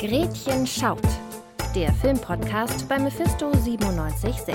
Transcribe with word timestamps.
Gretchen 0.00 0.66
schaut, 0.66 0.98
der 1.74 1.92
Filmpodcast 1.92 2.88
bei 2.88 2.98
Mephisto 2.98 3.50
976. 3.50 4.54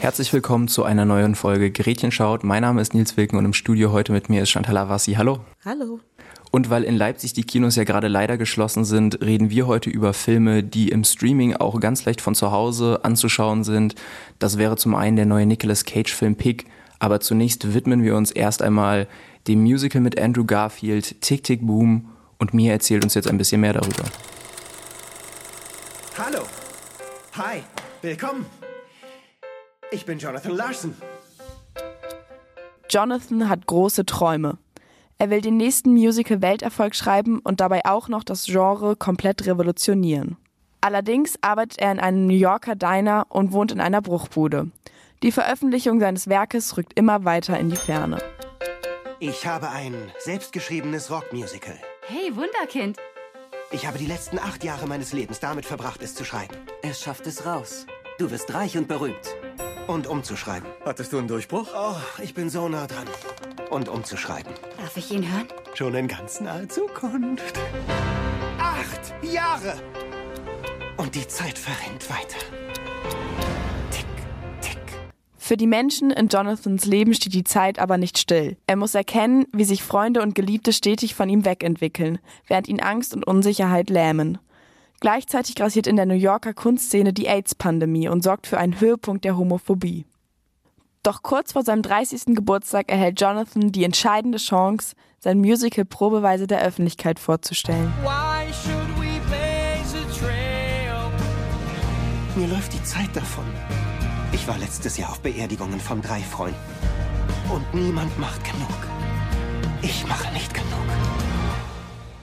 Herzlich 0.00 0.32
willkommen 0.32 0.66
zu 0.66 0.82
einer 0.82 1.04
neuen 1.04 1.36
Folge 1.36 1.70
Gretchen 1.70 2.10
schaut. 2.10 2.42
Mein 2.42 2.62
Name 2.62 2.80
ist 2.80 2.94
Nils 2.94 3.16
Wilken 3.16 3.38
und 3.38 3.44
im 3.44 3.52
Studio 3.52 3.92
heute 3.92 4.10
mit 4.10 4.28
mir 4.28 4.42
ist 4.42 4.50
Chantal 4.50 4.76
Avassi. 4.76 5.12
Hallo. 5.12 5.38
Hallo. 5.64 6.00
Und 6.50 6.68
weil 6.68 6.82
in 6.82 6.96
Leipzig 6.96 7.32
die 7.32 7.44
Kinos 7.44 7.76
ja 7.76 7.84
gerade 7.84 8.08
leider 8.08 8.36
geschlossen 8.36 8.84
sind, 8.84 9.20
reden 9.20 9.50
wir 9.50 9.68
heute 9.68 9.88
über 9.88 10.12
Filme, 10.12 10.64
die 10.64 10.88
im 10.88 11.04
Streaming 11.04 11.54
auch 11.54 11.78
ganz 11.78 12.06
leicht 12.06 12.20
von 12.20 12.34
zu 12.34 12.50
Hause 12.50 13.04
anzuschauen 13.04 13.62
sind. 13.62 13.94
Das 14.40 14.58
wäre 14.58 14.74
zum 14.74 14.96
einen 14.96 15.14
der 15.14 15.26
neue 15.26 15.46
Nicolas 15.46 15.84
Cage-Film 15.84 16.34
Pig, 16.34 16.64
aber 16.98 17.20
zunächst 17.20 17.72
widmen 17.72 18.02
wir 18.02 18.16
uns 18.16 18.32
erst 18.32 18.62
einmal 18.62 19.06
dem 19.46 19.62
Musical 19.62 20.00
mit 20.00 20.20
Andrew 20.20 20.44
Garfield, 20.44 21.20
Tick 21.20 21.44
Tick 21.44 21.64
Boom 21.64 22.08
und 22.38 22.54
Mia 22.54 22.72
erzählt 22.72 23.04
uns 23.04 23.14
jetzt 23.14 23.28
ein 23.28 23.38
bisschen 23.38 23.60
mehr 23.60 23.72
darüber. 23.72 24.04
Hallo. 26.16 26.40
Hi. 27.36 27.62
Willkommen. 28.02 28.46
Ich 29.90 30.04
bin 30.04 30.18
Jonathan 30.18 30.52
Larson. 30.52 30.94
Jonathan 32.90 33.48
hat 33.48 33.66
große 33.66 34.06
Träume. 34.06 34.58
Er 35.18 35.30
will 35.30 35.40
den 35.40 35.56
nächsten 35.56 35.90
Musical-Welterfolg 35.92 36.94
schreiben 36.94 37.40
und 37.40 37.60
dabei 37.60 37.84
auch 37.84 38.08
noch 38.08 38.22
das 38.22 38.46
Genre 38.46 38.96
komplett 38.96 39.46
revolutionieren. 39.46 40.36
Allerdings 40.80 41.36
arbeitet 41.40 41.80
er 41.80 41.92
in 41.92 41.98
einem 41.98 42.26
New 42.26 42.36
Yorker 42.36 42.76
Diner 42.76 43.26
und 43.28 43.52
wohnt 43.52 43.72
in 43.72 43.80
einer 43.80 44.00
Bruchbude. 44.00 44.70
Die 45.24 45.32
Veröffentlichung 45.32 45.98
seines 45.98 46.28
Werkes 46.28 46.76
rückt 46.76 46.92
immer 46.96 47.24
weiter 47.24 47.58
in 47.58 47.70
die 47.70 47.76
Ferne. 47.76 48.18
Ich 49.18 49.46
habe 49.46 49.70
ein 49.70 49.94
selbstgeschriebenes 50.20 51.10
Rockmusical. 51.10 51.76
Hey, 52.10 52.34
Wunderkind. 52.34 52.96
Ich 53.70 53.86
habe 53.86 53.98
die 53.98 54.06
letzten 54.06 54.38
acht 54.38 54.64
Jahre 54.64 54.86
meines 54.86 55.12
Lebens 55.12 55.40
damit 55.40 55.66
verbracht, 55.66 56.02
es 56.02 56.14
zu 56.14 56.24
schreiben. 56.24 56.56
Es 56.80 57.02
schafft 57.02 57.26
es 57.26 57.44
raus. 57.44 57.86
Du 58.18 58.30
wirst 58.30 58.54
reich 58.54 58.78
und 58.78 58.88
berühmt. 58.88 59.36
Und 59.88 60.06
umzuschreiben. 60.06 60.66
Hattest 60.86 61.12
du 61.12 61.18
einen 61.18 61.28
Durchbruch? 61.28 61.68
Oh, 61.76 61.96
ich 62.22 62.32
bin 62.32 62.48
so 62.48 62.66
nah 62.70 62.86
dran. 62.86 63.06
Und 63.68 63.90
umzuschreiben. 63.90 64.54
Darf 64.78 64.96
ich 64.96 65.10
ihn 65.10 65.30
hören? 65.30 65.48
Schon 65.74 65.94
in 65.94 66.08
ganz 66.08 66.40
naher 66.40 66.66
Zukunft. 66.70 67.60
Acht 68.58 69.12
Jahre! 69.22 69.74
Und 70.96 71.14
die 71.14 71.28
Zeit 71.28 71.58
verrennt 71.58 72.08
weiter. 72.08 72.38
Für 75.48 75.56
die 75.56 75.66
Menschen 75.66 76.10
in 76.10 76.28
Jonathans 76.28 76.84
Leben 76.84 77.14
steht 77.14 77.32
die 77.32 77.42
Zeit 77.42 77.78
aber 77.78 77.96
nicht 77.96 78.18
still. 78.18 78.58
Er 78.66 78.76
muss 78.76 78.94
erkennen, 78.94 79.46
wie 79.50 79.64
sich 79.64 79.82
Freunde 79.82 80.20
und 80.20 80.34
Geliebte 80.34 80.74
stetig 80.74 81.14
von 81.14 81.30
ihm 81.30 81.46
wegentwickeln, 81.46 82.18
während 82.48 82.68
ihn 82.68 82.80
Angst 82.80 83.14
und 83.14 83.26
Unsicherheit 83.26 83.88
lähmen. 83.88 84.36
Gleichzeitig 85.00 85.54
grassiert 85.54 85.86
in 85.86 85.96
der 85.96 86.04
New 86.04 86.12
Yorker 86.12 86.52
Kunstszene 86.52 87.14
die 87.14 87.28
AIDS-Pandemie 87.28 88.10
und 88.10 88.22
sorgt 88.22 88.46
für 88.46 88.58
einen 88.58 88.78
Höhepunkt 88.78 89.24
der 89.24 89.38
Homophobie. 89.38 90.04
Doch 91.02 91.22
kurz 91.22 91.52
vor 91.52 91.62
seinem 91.62 91.80
30. 91.80 92.34
Geburtstag 92.34 92.90
erhält 92.92 93.18
Jonathan 93.18 93.72
die 93.72 93.84
entscheidende 93.84 94.36
Chance, 94.36 94.94
sein 95.18 95.38
Musical 95.38 95.86
probeweise 95.86 96.46
der 96.46 96.60
Öffentlichkeit 96.60 97.18
vorzustellen. 97.18 97.90
Mir 102.36 102.46
läuft 102.48 102.74
die 102.74 102.84
Zeit 102.84 103.16
davon. 103.16 103.46
Ich 104.48 104.54
war 104.54 104.60
letztes 104.60 104.96
Jahr 104.96 105.10
auf 105.10 105.20
Beerdigungen 105.20 105.78
von 105.78 106.00
drei 106.00 106.20
Freunden. 106.20 106.56
Und 107.52 107.74
niemand 107.74 108.18
macht 108.18 108.42
genug. 108.44 108.78
Ich 109.82 110.06
mache 110.06 110.32
nicht 110.32 110.54
genug. 110.54 110.86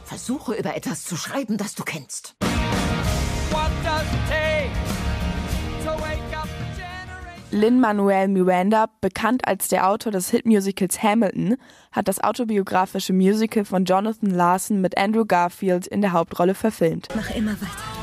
Versuche 0.06 0.56
über 0.56 0.76
etwas 0.76 1.04
zu 1.04 1.18
schreiben, 1.18 1.58
das 1.58 1.76
du 1.76 1.84
kennst. 1.84 2.36
Lin-Manuel 7.52 8.28
Miranda, 8.30 8.88
bekannt 9.02 9.48
als 9.48 9.68
der 9.68 9.88
Autor 9.88 10.12
des 10.12 10.32
Hitmusicals 10.32 11.04
Hamilton, 11.04 11.58
hat 11.92 12.08
das 12.08 12.24
autobiografische 12.24 13.14
Musical 13.14 13.66
von 13.66 13.86
Jonathan 13.86 14.32
Larson 14.32 14.82
mit 14.82 14.98
Andrew 14.98 15.26
Garfield 15.26 15.86
in 15.86 16.02
der 16.02 16.14
Hauptrolle 16.14 16.56
verfilmt. 16.56 17.08
Mach 17.16 17.30
immer 17.36 17.52
weiter. 17.52 17.95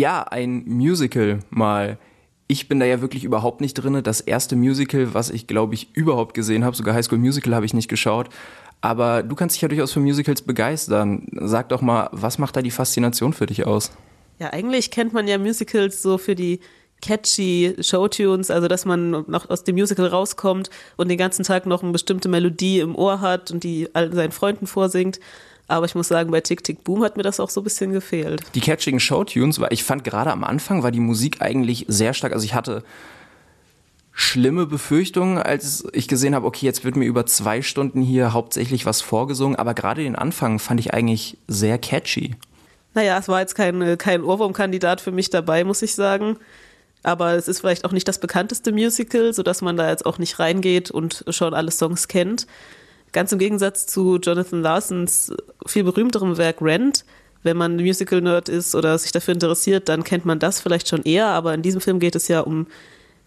Ja, 0.00 0.22
ein 0.22 0.64
Musical 0.64 1.40
mal. 1.50 1.98
Ich 2.46 2.68
bin 2.68 2.80
da 2.80 2.86
ja 2.86 3.02
wirklich 3.02 3.22
überhaupt 3.22 3.60
nicht 3.60 3.74
drin. 3.74 4.02
Das 4.02 4.22
erste 4.22 4.56
Musical, 4.56 5.12
was 5.12 5.28
ich 5.28 5.46
glaube 5.46 5.74
ich 5.74 5.94
überhaupt 5.94 6.32
gesehen 6.32 6.64
habe, 6.64 6.74
sogar 6.74 6.94
High 6.94 7.04
School 7.04 7.18
Musical 7.18 7.54
habe 7.54 7.66
ich 7.66 7.74
nicht 7.74 7.88
geschaut. 7.88 8.30
Aber 8.80 9.22
du 9.22 9.34
kannst 9.34 9.56
dich 9.56 9.60
ja 9.60 9.68
durchaus 9.68 9.92
für 9.92 10.00
Musicals 10.00 10.40
begeistern. 10.40 11.26
Sag 11.42 11.68
doch 11.68 11.82
mal, 11.82 12.08
was 12.12 12.38
macht 12.38 12.56
da 12.56 12.62
die 12.62 12.70
Faszination 12.70 13.34
für 13.34 13.44
dich 13.44 13.66
aus? 13.66 13.92
Ja, 14.38 14.54
eigentlich 14.54 14.90
kennt 14.90 15.12
man 15.12 15.28
ja 15.28 15.36
Musicals 15.36 16.00
so 16.00 16.16
für 16.16 16.34
die 16.34 16.60
catchy 17.02 17.76
Showtunes, 17.80 18.50
also 18.50 18.68
dass 18.68 18.86
man 18.86 19.10
noch 19.10 19.50
aus 19.50 19.64
dem 19.64 19.74
Musical 19.74 20.06
rauskommt 20.06 20.70
und 20.96 21.08
den 21.08 21.18
ganzen 21.18 21.44
Tag 21.44 21.66
noch 21.66 21.82
eine 21.82 21.92
bestimmte 21.92 22.30
Melodie 22.30 22.80
im 22.80 22.96
Ohr 22.96 23.20
hat 23.20 23.50
und 23.50 23.64
die 23.64 23.94
allen 23.94 24.14
seinen 24.14 24.32
Freunden 24.32 24.66
vorsingt. 24.66 25.20
Aber 25.70 25.86
ich 25.86 25.94
muss 25.94 26.08
sagen, 26.08 26.32
bei 26.32 26.40
Tick 26.40 26.64
Tick 26.64 26.82
Boom 26.82 27.04
hat 27.04 27.16
mir 27.16 27.22
das 27.22 27.38
auch 27.38 27.48
so 27.48 27.60
ein 27.60 27.64
bisschen 27.64 27.92
gefehlt. 27.92 28.42
Die 28.54 28.60
catchigen 28.60 28.98
Showtunes, 28.98 29.60
weil 29.60 29.72
ich 29.72 29.84
fand 29.84 30.02
gerade 30.02 30.32
am 30.32 30.42
Anfang 30.42 30.82
war 30.82 30.90
die 30.90 31.00
Musik 31.00 31.40
eigentlich 31.40 31.86
sehr 31.86 32.12
stark. 32.12 32.32
Also 32.32 32.44
ich 32.44 32.54
hatte 32.54 32.82
schlimme 34.10 34.66
Befürchtungen, 34.66 35.38
als 35.38 35.86
ich 35.92 36.08
gesehen 36.08 36.34
habe, 36.34 36.44
okay, 36.44 36.66
jetzt 36.66 36.84
wird 36.84 36.96
mir 36.96 37.04
über 37.04 37.24
zwei 37.24 37.62
Stunden 37.62 38.02
hier 38.02 38.32
hauptsächlich 38.32 38.84
was 38.84 39.00
vorgesungen. 39.00 39.54
Aber 39.54 39.74
gerade 39.74 40.02
den 40.02 40.16
Anfang 40.16 40.58
fand 40.58 40.80
ich 40.80 40.92
eigentlich 40.92 41.38
sehr 41.46 41.78
catchy. 41.78 42.34
Naja, 42.94 43.16
es 43.18 43.28
war 43.28 43.38
jetzt 43.38 43.54
kein, 43.54 43.96
kein 43.96 44.24
Ohrwurmkandidat 44.24 45.00
für 45.00 45.12
mich 45.12 45.30
dabei, 45.30 45.62
muss 45.62 45.82
ich 45.82 45.94
sagen. 45.94 46.36
Aber 47.04 47.34
es 47.34 47.46
ist 47.46 47.60
vielleicht 47.60 47.84
auch 47.84 47.92
nicht 47.92 48.08
das 48.08 48.18
bekannteste 48.18 48.72
Musical, 48.72 49.32
sodass 49.32 49.62
man 49.62 49.76
da 49.76 49.88
jetzt 49.88 50.04
auch 50.04 50.18
nicht 50.18 50.40
reingeht 50.40 50.90
und 50.90 51.24
schon 51.28 51.54
alle 51.54 51.70
Songs 51.70 52.08
kennt. 52.08 52.48
Ganz 53.12 53.32
im 53.32 53.38
Gegensatz 53.38 53.86
zu 53.86 54.18
Jonathan 54.18 54.62
Larsons 54.62 55.32
viel 55.66 55.84
berühmterem 55.84 56.36
Werk 56.38 56.62
Rent. 56.62 57.04
Wenn 57.42 57.56
man 57.56 57.76
Musical-Nerd 57.76 58.48
ist 58.48 58.74
oder 58.74 58.96
sich 58.98 59.12
dafür 59.12 59.34
interessiert, 59.34 59.88
dann 59.88 60.04
kennt 60.04 60.26
man 60.26 60.38
das 60.38 60.60
vielleicht 60.60 60.88
schon 60.88 61.02
eher. 61.02 61.28
Aber 61.28 61.54
in 61.54 61.62
diesem 61.62 61.80
Film 61.80 61.98
geht 61.98 62.14
es 62.14 62.28
ja 62.28 62.40
um 62.40 62.66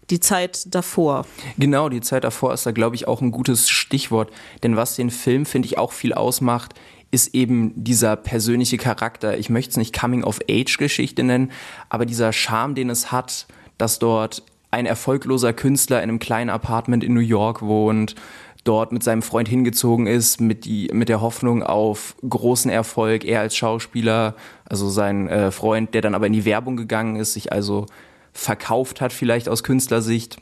die 0.10 0.20
Zeit 0.20 0.74
davor. 0.74 1.26
Genau, 1.58 1.90
die 1.90 2.02
Zeit 2.02 2.24
davor 2.24 2.54
ist 2.54 2.66
da, 2.66 2.72
glaube 2.72 2.96
ich, 2.96 3.08
auch 3.08 3.22
ein 3.22 3.32
gutes 3.32 3.70
Stichwort. 3.70 4.32
Denn 4.62 4.76
was 4.76 4.96
den 4.96 5.10
Film, 5.10 5.46
finde 5.46 5.66
ich, 5.68 5.78
auch 5.78 5.92
viel 5.92 6.14
ausmacht, 6.14 6.76
ist 7.12 7.36
eben 7.36 7.72
dieser 7.76 8.16
persönliche 8.16 8.78
Charakter. 8.78 9.38
Ich 9.38 9.50
möchte 9.50 9.72
es 9.72 9.78
nicht 9.78 9.98
Coming-of-Age-Geschichte 9.98 11.24
nennen, 11.24 11.52
aber 11.90 12.06
dieser 12.06 12.34
Charme, 12.34 12.76
den 12.76 12.90
es 12.90 13.12
hat, 13.12 13.48
dass 13.78 14.00
dort 14.00 14.44
ein 14.72 14.88
erfolgloser 14.88 15.54
Künstler 15.54 15.98
in 15.98 16.10
einem 16.10 16.20
kleinen 16.20 16.50
Apartment 16.50 17.04
in 17.04 17.14
New 17.14 17.20
York 17.20 17.62
wohnt, 17.62 18.16
dort 18.64 18.92
mit 18.92 19.04
seinem 19.04 19.22
Freund 19.22 19.48
hingezogen 19.48 20.08
ist, 20.08 20.40
mit, 20.40 20.66
die, 20.66 20.90
mit 20.94 21.10
der 21.10 21.22
Hoffnung 21.22 21.64
auf 21.64 22.16
großen 22.28 22.72
Erfolg, 22.72 23.26
er 23.26 23.42
als 23.42 23.56
Schauspieler, 23.56 24.36
also 24.66 24.90
sein 24.90 25.28
äh, 25.28 25.52
Freund, 25.52 25.94
der 25.94 26.02
dann 26.02 26.16
aber 26.16 26.28
in 26.28 26.34
die 26.34 26.46
Werbung 26.46 26.78
gegangen 26.78 27.18
ist, 27.18 27.34
sich 27.34 27.52
also 27.52 27.86
verkauft 28.32 29.02
hat 29.02 29.14
vielleicht 29.14 29.50
aus 29.50 29.64
Künstlersicht 29.64 30.38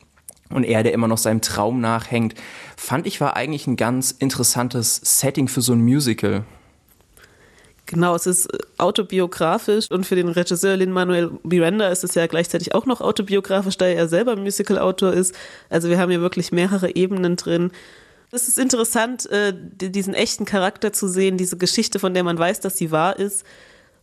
und 0.50 0.64
er, 0.64 0.84
der 0.84 0.94
immer 0.94 1.08
noch 1.08 1.18
seinem 1.18 1.42
Traum 1.42 1.81
nachhängt, 1.81 2.36
fand 2.78 3.08
ich 3.08 3.22
war 3.22 3.36
eigentlich 3.36 3.68
ein 3.68 3.76
ganz 3.76 4.12
interessantes 4.12 5.02
Setting 5.04 5.48
für 5.48 5.62
so 5.62 5.74
ein 5.74 5.81
Musical. 5.81 6.44
Genau, 7.88 8.16
es 8.16 8.26
ist 8.26 8.48
autobiografisch 8.78 9.92
und 9.92 10.06
für 10.06 10.16
den 10.16 10.30
Regisseur 10.30 10.78
Lin-Manuel 10.78 11.31
Miranda 11.44 11.90
ist 11.90 12.06
es 12.06 12.16
ja 12.16 12.26
gleichzeitig 12.28 12.74
auch 12.74 12.86
noch 12.86 13.02
autobiografisch, 13.02 13.78
da 13.78 13.86
er 13.86 14.08
selber 14.08 14.38
Musical-Autor 14.38 15.12
ist. 15.12 15.36
Also 15.70 15.90
wir 15.90 16.00
haben 16.00 16.10
hier 16.10 16.22
wirklich 16.22 16.54
mehrere 16.54 16.95
Ebenen 16.95 17.36
drin. 17.36 17.72
Es 18.33 18.48
ist 18.48 18.57
interessant, 18.57 19.30
äh, 19.30 19.54
diesen 19.54 20.13
echten 20.13 20.45
Charakter 20.45 20.94
zu 20.94 21.10
sehen, 21.10 21.38
diese 21.38 21.57
Geschichte, 21.57 22.00
von 22.00 22.13
der 22.13 22.24
man 22.24 22.38
weiß, 22.38 22.62
dass 22.62 22.78
sie 22.78 22.92
wahr 22.92 23.19
ist. 23.19 23.44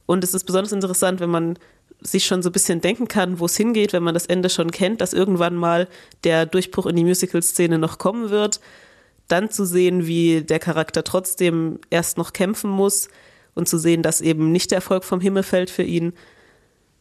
Und 0.05 0.23
es 0.23 0.35
ist 0.35 0.45
besonders 0.45 0.73
interessant, 0.73 1.21
wenn 1.21 1.31
man 1.31 1.59
sich 2.01 2.27
schon 2.27 2.43
so 2.43 2.51
ein 2.51 2.53
bisschen 2.53 2.81
denken 2.81 3.09
kann, 3.09 3.41
wo 3.41 3.47
es 3.47 3.57
hingeht, 3.57 3.93
wenn 3.93 4.03
man 4.03 4.15
das 4.15 4.27
Ende 4.27 4.51
schon 4.51 4.71
kennt, 4.71 5.01
dass 5.01 5.15
irgendwann 5.15 5.57
mal 5.57 5.89
der 6.25 6.47
Durchbruch 6.47 6.87
in 6.87 6.97
die 6.97 7.05
Musical-Szene 7.05 7.79
noch 7.79 7.99
kommen 7.99 8.29
wird. 8.29 8.61
Dann 9.29 9.51
zu 9.51 9.65
sehen, 9.65 10.07
wie 10.07 10.43
der 10.43 10.59
Charakter 10.59 11.05
trotzdem 11.05 11.81
erst 11.91 12.19
noch 12.19 12.33
kämpfen 12.33 12.71
muss 12.71 13.09
und 13.55 13.69
zu 13.69 13.79
sehen, 13.79 14.03
dass 14.03 14.21
eben 14.21 14.53
nicht 14.53 14.71
der 14.71 14.77
Erfolg 14.77 15.05
vom 15.05 15.21
Himmel 15.21 15.43
fällt 15.43 15.71
für 15.71 15.83
ihn. 15.83 16.13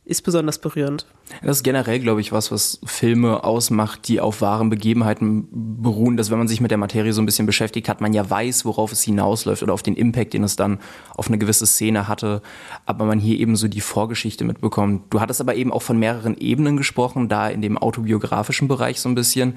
Ist 0.08 0.22
besonders 0.22 0.60
berührend. 0.60 1.06
Das 1.44 1.58
ist 1.58 1.64
generell, 1.64 2.00
glaube 2.00 2.22
ich, 2.22 2.32
was, 2.32 2.50
was 2.52 2.80
Filme 2.86 3.44
ausmacht, 3.44 4.08
die 4.08 4.22
auf 4.22 4.40
wahren 4.40 4.70
Begebenheiten 4.70 5.48
beruhen, 5.52 6.16
dass 6.16 6.32
wenn 6.32 6.38
man 6.38 6.48
sich 6.48 6.62
mit 6.62 6.72
der 6.72 6.78
Materie 6.78 7.12
so 7.12 7.22
ein 7.22 7.26
bisschen 7.26 7.46
beschäftigt 7.46 7.90
hat, 7.90 8.00
man 8.00 8.14
ja 8.14 8.28
weiß, 8.30 8.64
worauf 8.64 8.94
es 8.94 9.04
hinausläuft 9.04 9.64
oder 9.64 9.74
auf 9.74 9.84
den 9.84 9.96
Impact, 9.96 10.34
den 10.34 10.44
es 10.44 10.56
dann 10.56 10.80
auf 11.16 11.28
eine 11.28 11.38
gewisse 11.38 11.68
Szene 11.68 12.08
hatte, 12.08 12.42
aber 12.86 13.04
man 13.04 13.20
hier 13.20 13.38
eben 13.38 13.58
so 13.58 13.68
die 13.68 13.82
Vorgeschichte 13.82 14.46
mitbekommt. 14.46 15.04
Du 15.10 15.20
hattest 15.20 15.42
aber 15.42 15.56
eben 15.56 15.74
auch 15.74 15.82
von 15.82 16.00
mehreren 16.00 16.38
Ebenen 16.38 16.78
gesprochen, 16.78 17.28
da 17.28 17.50
in 17.50 17.62
dem 17.62 17.78
autobiografischen 17.78 18.70
Bereich 18.70 19.02
so 19.02 19.10
ein 19.10 19.16
bisschen 19.16 19.56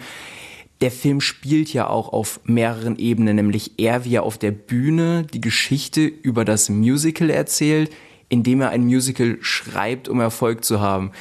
der 0.81 0.91
Film 0.91 1.21
spielt 1.21 1.73
ja 1.75 1.89
auch 1.89 2.11
auf 2.11 2.41
mehreren 2.45 2.97
Ebenen, 2.97 3.37
nämlich 3.37 3.73
er, 3.77 4.07
wie 4.07 4.15
er 4.15 4.23
auf 4.23 4.39
der 4.39 4.51
Bühne 4.51 5.27
die 5.31 5.41
Geschichte 5.41 6.01
über 6.01 6.47
das 6.47 6.71
Musical 6.71 7.29
erzählt, 7.29 7.91
indem 8.31 8.63
er 8.63 8.71
ein 8.71 8.85
Musical 8.85 9.37
schreibt, 9.43 10.09
um 10.09 10.21
Erfolg 10.21 10.65
zu 10.65 10.81
haben. 10.81 11.13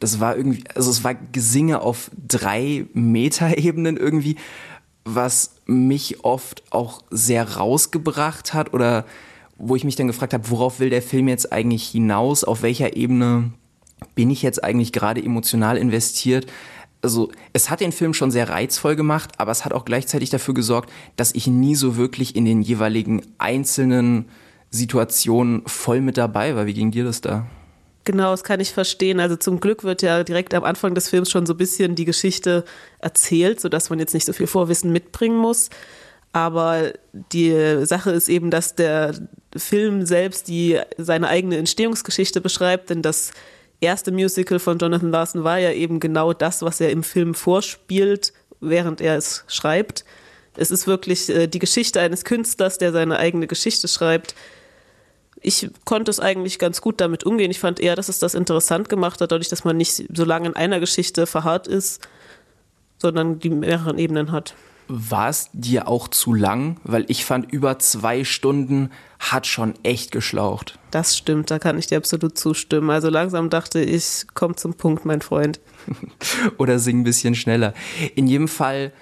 Das 0.00 0.18
war 0.18 0.36
irgendwie, 0.36 0.64
also 0.74 0.90
es 0.90 1.04
war 1.04 1.14
Gesinge 1.14 1.80
auf 1.80 2.10
drei 2.26 2.86
Metaebenen 2.92 3.96
irgendwie, 3.96 4.36
was 5.04 5.54
mich 5.66 6.24
oft 6.24 6.64
auch 6.72 7.02
sehr 7.10 7.56
rausgebracht 7.56 8.54
hat 8.54 8.74
oder 8.74 9.04
wo 9.56 9.76
ich 9.76 9.84
mich 9.84 9.94
dann 9.94 10.08
gefragt 10.08 10.34
habe, 10.34 10.50
worauf 10.50 10.80
will 10.80 10.90
der 10.90 11.02
Film 11.02 11.28
jetzt 11.28 11.52
eigentlich 11.52 11.86
hinaus, 11.86 12.42
auf 12.42 12.62
welcher 12.62 12.96
Ebene 12.96 13.52
bin 14.16 14.30
ich 14.30 14.42
jetzt 14.42 14.64
eigentlich 14.64 14.92
gerade 14.92 15.22
emotional 15.22 15.76
investiert 15.76 16.46
also 17.04 17.30
es 17.52 17.68
hat 17.68 17.80
den 17.80 17.92
Film 17.92 18.14
schon 18.14 18.30
sehr 18.30 18.48
reizvoll 18.48 18.96
gemacht, 18.96 19.32
aber 19.36 19.52
es 19.52 19.64
hat 19.64 19.74
auch 19.74 19.84
gleichzeitig 19.84 20.30
dafür 20.30 20.54
gesorgt, 20.54 20.90
dass 21.16 21.34
ich 21.34 21.46
nie 21.46 21.74
so 21.74 21.96
wirklich 21.96 22.34
in 22.34 22.46
den 22.46 22.62
jeweiligen 22.62 23.20
einzelnen 23.36 24.24
Situationen 24.74 25.62
voll 25.66 26.00
mit 26.00 26.16
dabei 26.16 26.56
war. 26.56 26.66
Wie 26.66 26.74
ging 26.74 26.90
dir 26.90 27.04
das 27.04 27.20
da? 27.20 27.46
Genau, 28.04 28.32
das 28.32 28.44
kann 28.44 28.60
ich 28.60 28.72
verstehen. 28.72 29.20
Also 29.20 29.36
zum 29.36 29.60
Glück 29.60 29.84
wird 29.84 30.02
ja 30.02 30.24
direkt 30.24 30.52
am 30.52 30.64
Anfang 30.64 30.94
des 30.94 31.08
Films 31.08 31.30
schon 31.30 31.46
so 31.46 31.54
ein 31.54 31.58
bisschen 31.58 31.94
die 31.94 32.04
Geschichte 32.04 32.64
erzählt, 32.98 33.60
sodass 33.60 33.88
man 33.88 33.98
jetzt 33.98 34.12
nicht 34.12 34.26
so 34.26 34.32
viel 34.32 34.46
Vorwissen 34.46 34.92
mitbringen 34.92 35.38
muss. 35.38 35.70
Aber 36.32 36.92
die 37.32 37.86
Sache 37.86 38.10
ist 38.10 38.28
eben, 38.28 38.50
dass 38.50 38.74
der 38.74 39.14
Film 39.56 40.04
selbst 40.04 40.48
die 40.48 40.80
seine 40.98 41.28
eigene 41.28 41.56
Entstehungsgeschichte 41.56 42.40
beschreibt, 42.40 42.90
denn 42.90 43.02
das 43.02 43.30
erste 43.80 44.10
Musical 44.10 44.58
von 44.58 44.78
Jonathan 44.78 45.12
Larson 45.12 45.44
war 45.44 45.58
ja 45.58 45.70
eben 45.70 46.00
genau 46.00 46.32
das, 46.32 46.62
was 46.62 46.80
er 46.80 46.90
im 46.90 47.04
Film 47.04 47.34
vorspielt, 47.34 48.32
während 48.60 49.00
er 49.00 49.16
es 49.16 49.44
schreibt. 49.46 50.04
Es 50.56 50.70
ist 50.70 50.86
wirklich 50.86 51.28
äh, 51.30 51.46
die 51.46 51.58
Geschichte 51.58 52.00
eines 52.00 52.24
Künstlers, 52.24 52.78
der 52.78 52.92
seine 52.92 53.18
eigene 53.18 53.46
Geschichte 53.46 53.88
schreibt. 53.88 54.34
Ich 55.46 55.70
konnte 55.84 56.10
es 56.10 56.20
eigentlich 56.20 56.58
ganz 56.58 56.80
gut 56.80 57.02
damit 57.02 57.24
umgehen. 57.24 57.50
Ich 57.50 57.60
fand 57.60 57.78
eher, 57.78 57.96
dass 57.96 58.08
es 58.08 58.18
das 58.18 58.34
interessant 58.34 58.88
gemacht 58.88 59.20
hat, 59.20 59.30
dadurch, 59.30 59.50
dass 59.50 59.62
man 59.62 59.76
nicht 59.76 60.04
so 60.12 60.24
lange 60.24 60.48
in 60.48 60.56
einer 60.56 60.80
Geschichte 60.80 61.26
verharrt 61.26 61.66
ist, 61.66 62.08
sondern 62.96 63.38
die 63.38 63.50
mehreren 63.50 63.98
Ebenen 63.98 64.32
hat. 64.32 64.54
War 64.88 65.28
es 65.28 65.50
dir 65.52 65.86
auch 65.86 66.08
zu 66.08 66.32
lang? 66.32 66.78
Weil 66.84 67.04
ich 67.08 67.26
fand, 67.26 67.52
über 67.52 67.78
zwei 67.78 68.24
Stunden 68.24 68.90
hat 69.18 69.46
schon 69.46 69.74
echt 69.82 70.12
geschlaucht. 70.12 70.78
Das 70.90 71.16
stimmt, 71.16 71.50
da 71.50 71.58
kann 71.58 71.78
ich 71.78 71.86
dir 71.88 71.98
absolut 71.98 72.38
zustimmen. 72.38 72.88
Also 72.88 73.10
langsam 73.10 73.50
dachte 73.50 73.80
ich, 73.80 74.24
komm 74.32 74.56
zum 74.56 74.74
Punkt, 74.74 75.04
mein 75.04 75.20
Freund. 75.20 75.60
Oder 76.58 76.78
sing 76.78 77.00
ein 77.00 77.04
bisschen 77.04 77.34
schneller. 77.34 77.74
In 78.14 78.26
jedem 78.26 78.48
Fall, 78.48 78.92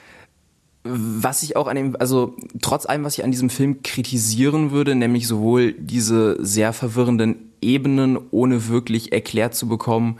was 0.84 1.42
ich 1.42 1.56
auch 1.56 1.68
an 1.68 1.76
dem, 1.76 1.96
also 1.98 2.34
trotz 2.60 2.86
allem, 2.86 3.04
was 3.04 3.16
ich 3.16 3.24
an 3.24 3.30
diesem 3.30 3.50
Film 3.50 3.82
kritisieren 3.82 4.72
würde, 4.72 4.94
nämlich 4.94 5.28
sowohl 5.28 5.72
diese 5.72 6.44
sehr 6.44 6.72
verwirrenden 6.72 7.52
Ebenen, 7.60 8.18
ohne 8.32 8.68
wirklich 8.68 9.12
erklärt 9.12 9.54
zu 9.54 9.68
bekommen, 9.68 10.18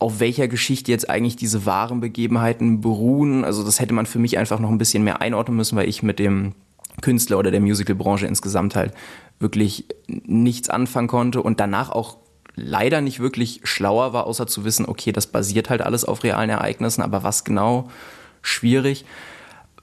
auf 0.00 0.18
welcher 0.18 0.48
Geschichte 0.48 0.90
jetzt 0.90 1.08
eigentlich 1.08 1.36
diese 1.36 1.66
wahren 1.66 2.00
Begebenheiten 2.00 2.80
beruhen. 2.80 3.44
Also 3.44 3.62
das 3.62 3.78
hätte 3.78 3.94
man 3.94 4.06
für 4.06 4.18
mich 4.18 4.38
einfach 4.38 4.58
noch 4.58 4.70
ein 4.70 4.78
bisschen 4.78 5.04
mehr 5.04 5.20
einordnen 5.20 5.56
müssen, 5.56 5.76
weil 5.76 5.88
ich 5.88 6.02
mit 6.02 6.18
dem 6.18 6.54
Künstler 7.02 7.38
oder 7.38 7.50
der 7.50 7.60
Musicalbranche 7.60 8.26
insgesamt 8.26 8.74
halt 8.74 8.92
wirklich 9.38 9.84
nichts 10.08 10.70
anfangen 10.70 11.08
konnte 11.08 11.42
und 11.42 11.60
danach 11.60 11.90
auch 11.90 12.16
leider 12.56 13.00
nicht 13.00 13.20
wirklich 13.20 13.60
schlauer 13.64 14.12
war, 14.12 14.26
außer 14.26 14.46
zu 14.46 14.64
wissen, 14.64 14.86
okay, 14.86 15.12
das 15.12 15.28
basiert 15.28 15.70
halt 15.70 15.82
alles 15.82 16.04
auf 16.04 16.24
realen 16.24 16.50
Ereignissen, 16.50 17.02
aber 17.02 17.22
was 17.22 17.44
genau 17.44 17.88
schwierig 18.42 19.04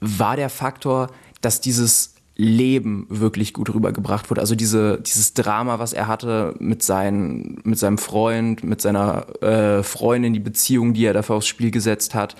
war 0.00 0.36
der 0.36 0.50
Faktor, 0.50 1.08
dass 1.40 1.60
dieses 1.60 2.14
Leben 2.40 3.06
wirklich 3.08 3.52
gut 3.52 3.74
rübergebracht 3.74 4.30
wurde. 4.30 4.40
Also 4.40 4.54
diese, 4.54 5.00
dieses 5.00 5.34
Drama, 5.34 5.80
was 5.80 5.92
er 5.92 6.06
hatte 6.06 6.54
mit, 6.60 6.84
seinen, 6.84 7.60
mit 7.64 7.78
seinem 7.80 7.98
Freund, 7.98 8.62
mit 8.62 8.80
seiner 8.80 9.26
äh, 9.42 9.82
Freundin, 9.82 10.34
die 10.34 10.40
Beziehung, 10.40 10.94
die 10.94 11.04
er 11.04 11.12
dafür 11.12 11.34
aufs 11.34 11.48
Spiel 11.48 11.72
gesetzt 11.72 12.14
hat, 12.14 12.36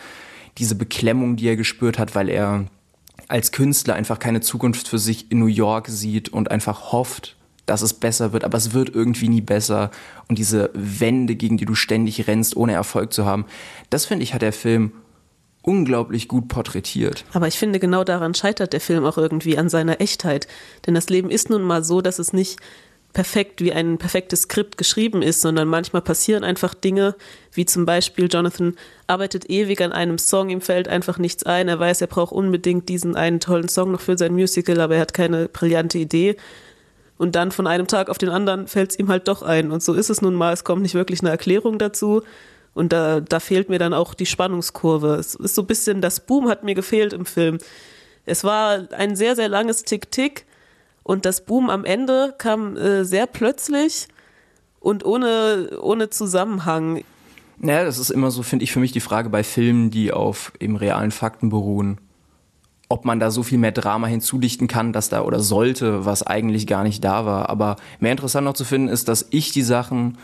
diese 0.57 0.77
Beklemmung, 0.77 1.35
die 1.35 1.49
er 1.49 1.57
gespürt 1.57 1.99
hat, 1.99 2.15
weil 2.15 2.29
er 2.29 2.67
als 3.27 3.51
Künstler 3.51 3.95
einfach 3.95 4.21
keine 4.21 4.41
Zukunft 4.41 4.87
für 4.87 4.99
sich 5.01 5.33
in 5.33 5.41
New 5.41 5.47
York 5.47 5.89
sieht 5.89 6.29
und 6.29 6.51
einfach 6.51 6.93
hofft, 6.93 7.37
dass 7.67 7.83
es 7.83 7.93
besser 7.93 8.33
wird, 8.33 8.45
aber 8.45 8.57
es 8.57 8.73
wird 8.73 8.95
irgendwie 8.95 9.29
nie 9.29 9.41
besser. 9.41 9.91
Und 10.29 10.39
diese 10.39 10.71
Wände, 10.75 11.35
gegen 11.35 11.57
die 11.59 11.67
du 11.67 11.75
ständig 11.75 12.27
rennst, 12.29 12.57
ohne 12.57 12.73
Erfolg 12.73 13.13
zu 13.13 13.27
haben, 13.27 13.45
das 13.91 14.07
finde 14.07 14.23
ich, 14.23 14.33
hat 14.33 14.43
der 14.43 14.53
Film 14.53 14.93
unglaublich 15.69 16.29
gut 16.29 16.49
porträtiert. 16.49 17.27
Aber 17.35 17.47
ich 17.47 17.59
finde, 17.59 17.79
genau 17.79 18.03
daran 18.03 18.35
scheitert 18.35 18.73
der 18.73 18.81
Film 18.81 19.05
auch 19.05 19.19
irgendwie 19.19 19.59
an 19.59 19.69
seiner 19.69 20.01
Echtheit. 20.01 20.49
Denn 20.87 20.95
das 20.95 21.11
Leben 21.11 21.31
ist 21.31 21.51
nun 21.51 21.63
mal 21.63 21.85
so, 21.85 22.01
dass 22.01 22.19
es 22.19 22.33
nicht 22.33 22.59
perfekt 23.13 23.61
wie 23.61 23.73
ein 23.73 23.99
perfektes 23.99 24.43
Skript 24.43 24.79
geschrieben 24.79 25.21
ist, 25.21 25.43
sondern 25.43 25.69
manchmal 25.69 26.03
passieren 26.03 26.43
einfach 26.43 26.73
Dinge, 26.73 27.17
wie 27.53 27.67
zum 27.67 27.85
Beispiel 27.85 28.29
Jonathan 28.31 28.77
arbeitet 29.07 29.51
ewig 29.51 29.83
an 29.83 29.93
einem 29.93 30.19
Song, 30.19 30.49
ihm 30.49 30.61
fällt 30.61 30.89
einfach 30.89 31.19
nichts 31.19 31.45
ein, 31.45 31.69
er 31.69 31.79
weiß, 31.79 32.01
er 32.01 32.07
braucht 32.07 32.33
unbedingt 32.33 32.89
diesen 32.89 33.17
einen 33.17 33.41
tollen 33.41 33.69
Song 33.69 33.93
noch 33.93 34.01
für 34.01 34.17
sein 34.17 34.35
Musical, 34.35 34.81
aber 34.81 34.97
er 34.97 35.01
hat 35.03 35.15
keine 35.15 35.49
brillante 35.49 35.99
Idee. 35.99 36.37
Und 37.19 37.35
dann 37.35 37.51
von 37.51 37.67
einem 37.67 37.89
Tag 37.89 38.09
auf 38.09 38.19
den 38.19 38.29
anderen 38.31 38.69
fällt 38.69 38.93
es 38.93 38.99
ihm 38.99 39.09
halt 39.09 39.29
doch 39.29 39.43
ein. 39.43 39.71
Und 39.71 39.83
so 39.83 39.93
ist 39.93 40.09
es 40.09 40.23
nun 40.23 40.35
mal, 40.35 40.53
es 40.53 40.65
kommt 40.65 40.83
nicht 40.83 40.95
wirklich 40.95 41.21
eine 41.21 41.31
Erklärung 41.31 41.79
dazu. 41.79 42.23
Und 42.79 42.93
da, 42.93 43.19
da 43.19 43.41
fehlt 43.41 43.71
mir 43.71 43.81
dann 43.81 43.93
auch 43.93 44.15
die 44.15 44.25
Spannungskurve. 44.25 45.17
Es 45.17 45.35
ist 45.35 45.57
so 45.57 45.63
ein 45.63 45.67
bisschen, 45.67 46.01
das 46.01 46.21
Boom 46.21 46.49
hat 46.49 46.63
mir 46.63 46.77
gefehlt 46.77 47.13
im 47.13 47.27
Film. 47.27 47.59
Es 48.25 48.45
war 48.45 48.87
ein 48.93 49.17
sehr, 49.17 49.35
sehr 49.35 49.49
langes 49.49 49.83
Tick-Tick 49.83 50.47
und 51.03 51.25
das 51.25 51.45
Boom 51.45 51.71
am 51.71 51.85
Ende 51.85 52.37
kam 52.39 52.77
äh, 52.77 53.05
sehr 53.05 53.27
plötzlich 53.27 54.07
und 54.79 55.05
ohne, 55.05 55.77
ohne 55.83 56.09
Zusammenhang. 56.11 57.03
Naja, 57.57 57.83
das 57.83 57.99
ist 57.99 58.11
immer 58.11 58.31
so, 58.31 58.45
finde 58.45 58.63
ich, 58.63 58.71
für 58.71 58.79
mich 58.79 58.93
die 58.93 59.01
Frage 59.01 59.29
bei 59.29 59.43
Filmen, 59.43 59.91
die 59.91 60.13
auf 60.13 60.53
eben 60.61 60.77
realen 60.77 61.11
Fakten 61.11 61.49
beruhen. 61.49 61.99
Ob 62.89 63.05
man 63.05 63.19
da 63.19 63.33
so 63.33 63.43
viel 63.43 63.59
mehr 63.59 63.73
Drama 63.73 64.07
hinzudichten 64.07 64.69
kann, 64.69 64.93
dass 64.93 65.09
da 65.09 65.23
oder 65.23 65.41
sollte, 65.41 66.05
was 66.05 66.23
eigentlich 66.23 66.69
gar 66.69 66.85
nicht 66.85 67.03
da 67.03 67.27
war. 67.27 67.51
Aber 67.51 67.75
mehr 67.99 68.13
interessant 68.13 68.45
noch 68.45 68.55
zu 68.55 68.65
finden 68.65 68.87
ist, 68.87 69.09
dass 69.09 69.27
ich 69.31 69.51
die 69.51 69.63
Sachen 69.63 70.17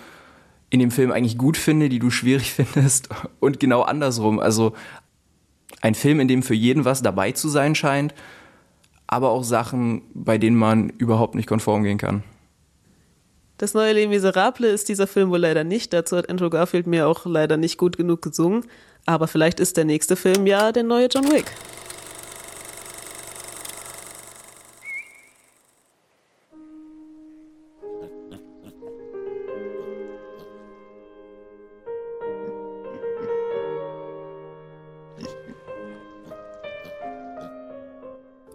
in 0.71 0.81
dem 0.81 0.91
Film 0.91 1.13
eigentlich 1.13 1.39
gut 1.39 1.57
finde, 1.57 1.89
die 1.89 1.99
du 1.99 2.11
schwierig 2.11 2.53
findest 2.55 3.09
und 3.41 3.61
genau 3.61 3.83
andersrum. 3.83 4.39
Also 4.39 4.75
ein 5.81 5.95
Film, 5.95 6.21
in 6.21 6.29
dem 6.29 6.43
für 6.43 6.55
jeden 6.55 6.85
was 6.85 7.03
dabei 7.03 7.33
zu 7.33 7.49
sein 7.49 7.75
scheint, 7.75 8.15
aber 9.07 9.31
auch 9.31 9.45
Sachen, 9.45 10.03
bei 10.15 10.39
denen 10.39 10.57
man 10.57 10.89
überhaupt 10.91 11.35
nicht 11.35 11.47
konform 11.47 11.83
gehen 11.83 11.99
kann. 11.99 12.23
Das 13.59 13.73
neue 13.73 13.93
Les 13.93 14.09
Miserables 14.09 14.73
ist 14.73 14.89
dieser 14.89 15.07
Film 15.07 15.31
wohl 15.31 15.39
leider 15.39 15.63
nicht. 15.63 15.93
Dazu 15.93 16.17
hat 16.17 16.29
Andrew 16.29 16.51
Garfield 16.51 16.87
mir 16.87 17.07
auch 17.07 17.25
leider 17.25 17.57
nicht 17.57 17.79
gut 17.79 17.97
genug 17.97 18.21
gesungen. 18.23 18.65
Aber 19.07 19.29
vielleicht 19.29 19.61
ist 19.61 19.77
der 19.77 19.85
nächste 19.85 20.17
Film 20.17 20.47
ja 20.47 20.73
der 20.73 20.83
neue 20.83 21.07
John 21.07 21.31
Wick. 21.31 21.47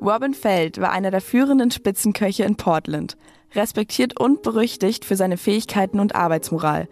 Robin 0.10 0.34
Feld 0.34 0.82
war 0.82 0.92
einer 0.92 1.12
der 1.12 1.22
führenden 1.22 1.70
Spitzenköche 1.70 2.44
in 2.44 2.56
Portland, 2.56 3.16
respektiert 3.54 4.20
und 4.20 4.42
berüchtigt 4.42 5.06
für 5.06 5.16
seine 5.16 5.38
Fähigkeiten 5.38 6.00
und 6.00 6.16
Arbeitsmoral. 6.16 6.88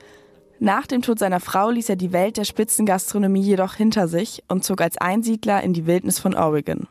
Nach 0.59 0.85
dem 0.85 1.01
Tod 1.01 1.17
seiner 1.17 1.39
Frau 1.39 1.71
ließ 1.71 1.89
er 1.89 1.95
die 1.95 2.13
Welt 2.13 2.37
der 2.37 2.43
Spitzengastronomie 2.43 3.41
jedoch 3.41 3.73
hinter 3.73 4.07
sich 4.07 4.43
und 4.49 4.63
zog 4.63 4.81
als 4.81 4.99
Einsiedler 4.99 5.63
in 5.63 5.73
die 5.73 5.87
Wildnis 5.87 6.19
von 6.19 6.35
Oregon. 6.35 6.87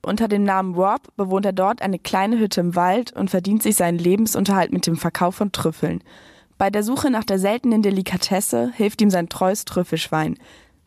Unter 0.00 0.28
dem 0.28 0.44
Namen 0.44 0.74
Rob 0.74 1.14
bewohnt 1.16 1.44
er 1.44 1.52
dort 1.52 1.82
eine 1.82 1.98
kleine 1.98 2.38
Hütte 2.38 2.62
im 2.62 2.74
Wald 2.74 3.12
und 3.12 3.28
verdient 3.28 3.62
sich 3.62 3.76
seinen 3.76 3.98
Lebensunterhalt 3.98 4.72
mit 4.72 4.86
dem 4.86 4.96
Verkauf 4.96 5.34
von 5.34 5.52
Trüffeln. 5.52 6.02
Bei 6.56 6.70
der 6.70 6.84
Suche 6.84 7.10
nach 7.10 7.24
der 7.24 7.38
seltenen 7.38 7.82
Delikatesse 7.82 8.72
hilft 8.74 9.02
ihm 9.02 9.10
sein 9.10 9.28
treues 9.28 9.66
Trüffelschwein. 9.66 10.38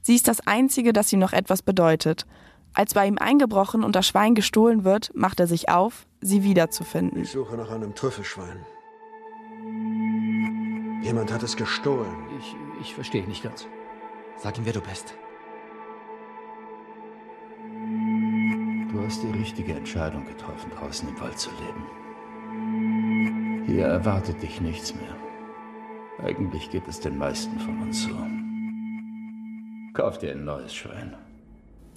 Sie 0.02 0.16
ist 0.16 0.28
das 0.28 0.48
einzige, 0.48 0.94
das 0.94 1.14
ihm 1.14 1.20
noch 1.20 1.34
etwas 1.34 1.62
bedeutet. 1.62 2.26
Als 2.74 2.94
bei 2.94 3.08
ihm 3.08 3.18
eingebrochen 3.18 3.84
und 3.84 3.96
das 3.96 4.08
Schwein 4.08 4.36
gestohlen 4.36 4.84
wird, 4.84 5.12
macht 5.14 5.40
er 5.40 5.48
sich 5.48 5.70
auf, 5.70 6.06
sie 6.22 6.44
wiederzufinden. 6.44 7.22
Ich 7.24 7.32
suche 7.32 7.56
nach 7.58 7.72
einem 7.72 7.96
Trüffelschwein. 7.96 8.66
Jemand 11.02 11.32
hat 11.34 11.44
es 11.44 11.56
gestohlen. 11.56 12.28
Ich, 12.40 12.56
Ich 12.82 12.94
verstehe 12.96 13.26
nicht 13.28 13.44
ganz. 13.44 13.68
Sag 14.38 14.58
ihm, 14.58 14.66
wer 14.66 14.74
du 14.74 14.82
bist. 14.82 15.14
Du 18.92 19.02
hast 19.06 19.22
die 19.24 19.32
richtige 19.32 19.74
Entscheidung 19.74 20.26
getroffen, 20.26 20.72
draußen 20.78 21.10
im 21.10 21.20
Wald 21.20 21.38
zu 21.38 21.50
leben. 21.52 21.84
Hier 23.66 23.86
erwartet 23.86 24.42
dich 24.42 24.62
nichts 24.62 24.96
mehr. 24.96 25.16
Eigentlich 26.24 26.70
geht 26.70 26.88
es 26.88 27.00
den 27.00 27.18
meisten 27.18 27.60
von 27.60 27.82
uns 27.82 28.04
so. 28.04 28.16
Kauf 29.94 30.18
dir 30.20 30.32
ein 30.32 30.44
neues 30.46 30.74
Schwein. 30.74 31.16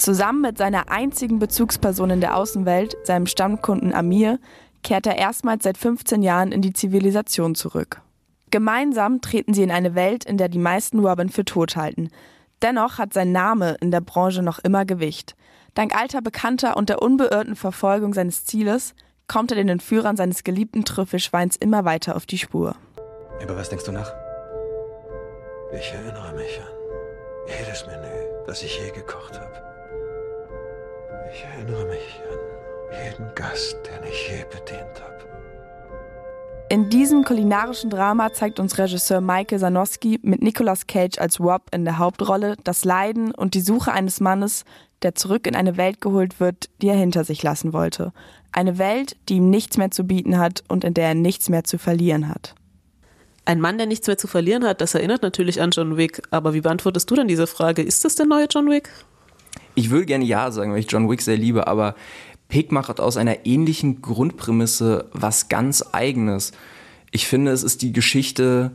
Zusammen 0.02 0.40
mit 0.40 0.58
seiner 0.58 0.90
einzigen 0.90 1.38
Bezugsperson 1.38 2.10
in 2.10 2.20
der 2.20 2.36
Außenwelt, 2.36 2.96
seinem 3.04 3.26
Stammkunden 3.26 3.94
Amir, 3.94 4.40
kehrt 4.82 5.06
er 5.06 5.16
erstmals 5.16 5.62
seit 5.62 5.78
15 5.78 6.24
Jahren 6.24 6.50
in 6.50 6.60
die 6.60 6.72
Zivilisation 6.72 7.54
zurück. 7.54 8.00
Gemeinsam 8.50 9.20
treten 9.20 9.54
sie 9.54 9.62
in 9.62 9.70
eine 9.70 9.94
Welt, 9.94 10.24
in 10.24 10.38
der 10.38 10.48
die 10.48 10.58
meisten 10.58 10.98
Robin 10.98 11.28
für 11.28 11.44
tot 11.44 11.76
halten. 11.76 12.10
Dennoch 12.62 12.98
hat 12.98 13.14
sein 13.14 13.30
Name 13.30 13.76
in 13.80 13.92
der 13.92 14.00
Branche 14.00 14.42
noch 14.42 14.58
immer 14.58 14.84
Gewicht. 14.84 15.36
Dank 15.74 15.94
alter 15.94 16.20
Bekannter 16.20 16.76
und 16.76 16.88
der 16.88 17.00
unbeirrten 17.00 17.54
Verfolgung 17.54 18.12
seines 18.12 18.44
Zieles 18.44 18.96
kommt 19.28 19.52
er 19.52 19.56
den 19.56 19.68
Entführern 19.68 20.16
seines 20.16 20.42
geliebten 20.42 20.84
Trüffelschweins 20.84 21.54
immer 21.54 21.84
weiter 21.84 22.16
auf 22.16 22.26
die 22.26 22.38
Spur. 22.38 22.74
Über 23.40 23.56
was 23.56 23.68
denkst 23.68 23.84
du 23.84 23.92
nach? 23.92 24.12
Ich 25.72 25.92
erinnere 25.92 26.34
mich 26.34 26.58
an 26.58 27.56
jedes 27.56 27.86
Menü, 27.86 28.46
das 28.48 28.64
ich 28.64 28.80
je 28.80 28.90
gekocht 28.90 29.38
habe. 29.38 29.71
Ich 31.30 31.44
erinnere 31.44 31.84
mich 31.86 32.20
an 32.30 33.02
jeden 33.04 33.34
Gast, 33.34 33.76
den 33.86 34.10
ich 34.10 34.28
je 34.28 34.44
bedient 34.50 35.00
habe. 35.00 35.12
In 36.68 36.88
diesem 36.88 37.22
kulinarischen 37.24 37.90
Drama 37.90 38.32
zeigt 38.32 38.58
uns 38.58 38.78
Regisseur 38.78 39.20
Michael 39.20 39.58
Sanowski 39.58 40.18
mit 40.22 40.42
Nicolas 40.42 40.86
Cage 40.86 41.18
als 41.18 41.38
Rob 41.38 41.64
in 41.70 41.84
der 41.84 41.98
Hauptrolle 41.98 42.56
das 42.64 42.86
Leiden 42.86 43.34
und 43.34 43.52
die 43.52 43.60
Suche 43.60 43.92
eines 43.92 44.20
Mannes, 44.20 44.64
der 45.02 45.14
zurück 45.14 45.46
in 45.46 45.54
eine 45.54 45.76
Welt 45.76 46.00
geholt 46.00 46.40
wird, 46.40 46.70
die 46.80 46.88
er 46.88 46.96
hinter 46.96 47.24
sich 47.24 47.42
lassen 47.42 47.74
wollte. 47.74 48.12
Eine 48.52 48.78
Welt, 48.78 49.16
die 49.28 49.36
ihm 49.36 49.50
nichts 49.50 49.76
mehr 49.76 49.90
zu 49.90 50.04
bieten 50.04 50.38
hat 50.38 50.64
und 50.66 50.84
in 50.84 50.94
der 50.94 51.08
er 51.08 51.14
nichts 51.14 51.50
mehr 51.50 51.64
zu 51.64 51.76
verlieren 51.76 52.28
hat. 52.28 52.54
Ein 53.44 53.60
Mann, 53.60 53.76
der 53.76 53.86
nichts 53.86 54.06
mehr 54.06 54.18
zu 54.18 54.26
verlieren 54.26 54.64
hat, 54.64 54.80
das 54.80 54.94
erinnert 54.94 55.22
natürlich 55.22 55.60
an 55.60 55.72
John 55.72 55.96
Wick. 55.96 56.22
Aber 56.30 56.54
wie 56.54 56.60
beantwortest 56.60 57.10
du 57.10 57.16
denn 57.16 57.28
diese 57.28 57.46
Frage? 57.46 57.82
Ist 57.82 58.04
das 58.04 58.14
der 58.14 58.26
neue 58.26 58.46
John 58.46 58.70
Wick? 58.70 58.88
Ich 59.74 59.90
würde 59.90 60.06
gerne 60.06 60.24
Ja 60.24 60.50
sagen, 60.50 60.72
weil 60.72 60.80
ich 60.80 60.90
John 60.90 61.08
Wick 61.08 61.22
sehr 61.22 61.36
liebe, 61.36 61.66
aber 61.66 61.94
Pick 62.48 62.70
macht 62.72 63.00
aus 63.00 63.16
einer 63.16 63.46
ähnlichen 63.46 64.02
Grundprämisse 64.02 65.08
was 65.12 65.48
ganz 65.48 65.82
Eigenes. 65.92 66.52
Ich 67.10 67.26
finde, 67.26 67.50
es 67.50 67.62
ist 67.62 67.82
die 67.82 67.92
Geschichte 67.92 68.72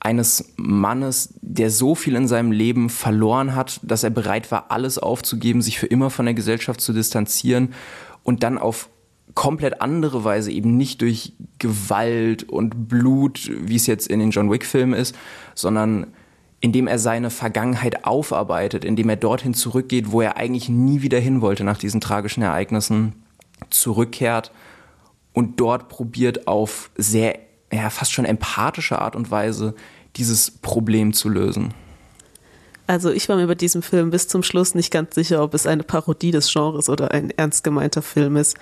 eines 0.00 0.52
Mannes, 0.56 1.34
der 1.40 1.70
so 1.70 1.94
viel 1.94 2.14
in 2.14 2.28
seinem 2.28 2.52
Leben 2.52 2.88
verloren 2.88 3.56
hat, 3.56 3.80
dass 3.82 4.04
er 4.04 4.10
bereit 4.10 4.50
war, 4.52 4.70
alles 4.70 4.98
aufzugeben, 4.98 5.62
sich 5.62 5.78
für 5.78 5.86
immer 5.86 6.10
von 6.10 6.26
der 6.26 6.34
Gesellschaft 6.34 6.80
zu 6.80 6.92
distanzieren 6.92 7.74
und 8.22 8.44
dann 8.44 8.58
auf 8.58 8.88
komplett 9.34 9.80
andere 9.80 10.24
Weise, 10.24 10.50
eben 10.50 10.76
nicht 10.76 11.00
durch 11.02 11.32
Gewalt 11.58 12.48
und 12.48 12.88
Blut, 12.88 13.50
wie 13.52 13.76
es 13.76 13.86
jetzt 13.86 14.06
in 14.08 14.20
den 14.20 14.30
John 14.30 14.50
Wick-Filmen 14.50 14.98
ist, 14.98 15.16
sondern 15.54 16.08
indem 16.60 16.86
er 16.86 16.98
seine 16.98 17.30
Vergangenheit 17.30 18.04
aufarbeitet, 18.04 18.84
indem 18.84 19.08
er 19.08 19.16
dorthin 19.16 19.54
zurückgeht, 19.54 20.10
wo 20.10 20.20
er 20.20 20.36
eigentlich 20.36 20.68
nie 20.68 21.02
wieder 21.02 21.18
hin 21.18 21.40
wollte 21.40 21.64
nach 21.64 21.78
diesen 21.78 22.00
tragischen 22.00 22.42
Ereignissen, 22.42 23.14
zurückkehrt 23.70 24.52
und 25.32 25.60
dort 25.60 25.88
probiert 25.88 26.48
auf 26.48 26.90
sehr, 26.96 27.38
ja, 27.72 27.90
fast 27.90 28.12
schon 28.12 28.24
empathische 28.24 29.00
Art 29.00 29.14
und 29.14 29.30
Weise 29.30 29.74
dieses 30.16 30.50
Problem 30.50 31.12
zu 31.12 31.28
lösen. 31.28 31.74
Also 32.88 33.10
ich 33.10 33.28
war 33.28 33.36
mir 33.36 33.46
bei 33.46 33.54
diesem 33.54 33.82
Film 33.82 34.10
bis 34.10 34.28
zum 34.28 34.42
Schluss 34.42 34.74
nicht 34.74 34.90
ganz 34.90 35.14
sicher, 35.14 35.42
ob 35.42 35.52
es 35.52 35.66
eine 35.66 35.82
Parodie 35.82 36.30
des 36.30 36.50
Genres 36.50 36.88
oder 36.88 37.12
ein 37.12 37.30
ernst 37.36 37.62
gemeinter 37.62 38.00
Film 38.00 38.36
ist. 38.36 38.56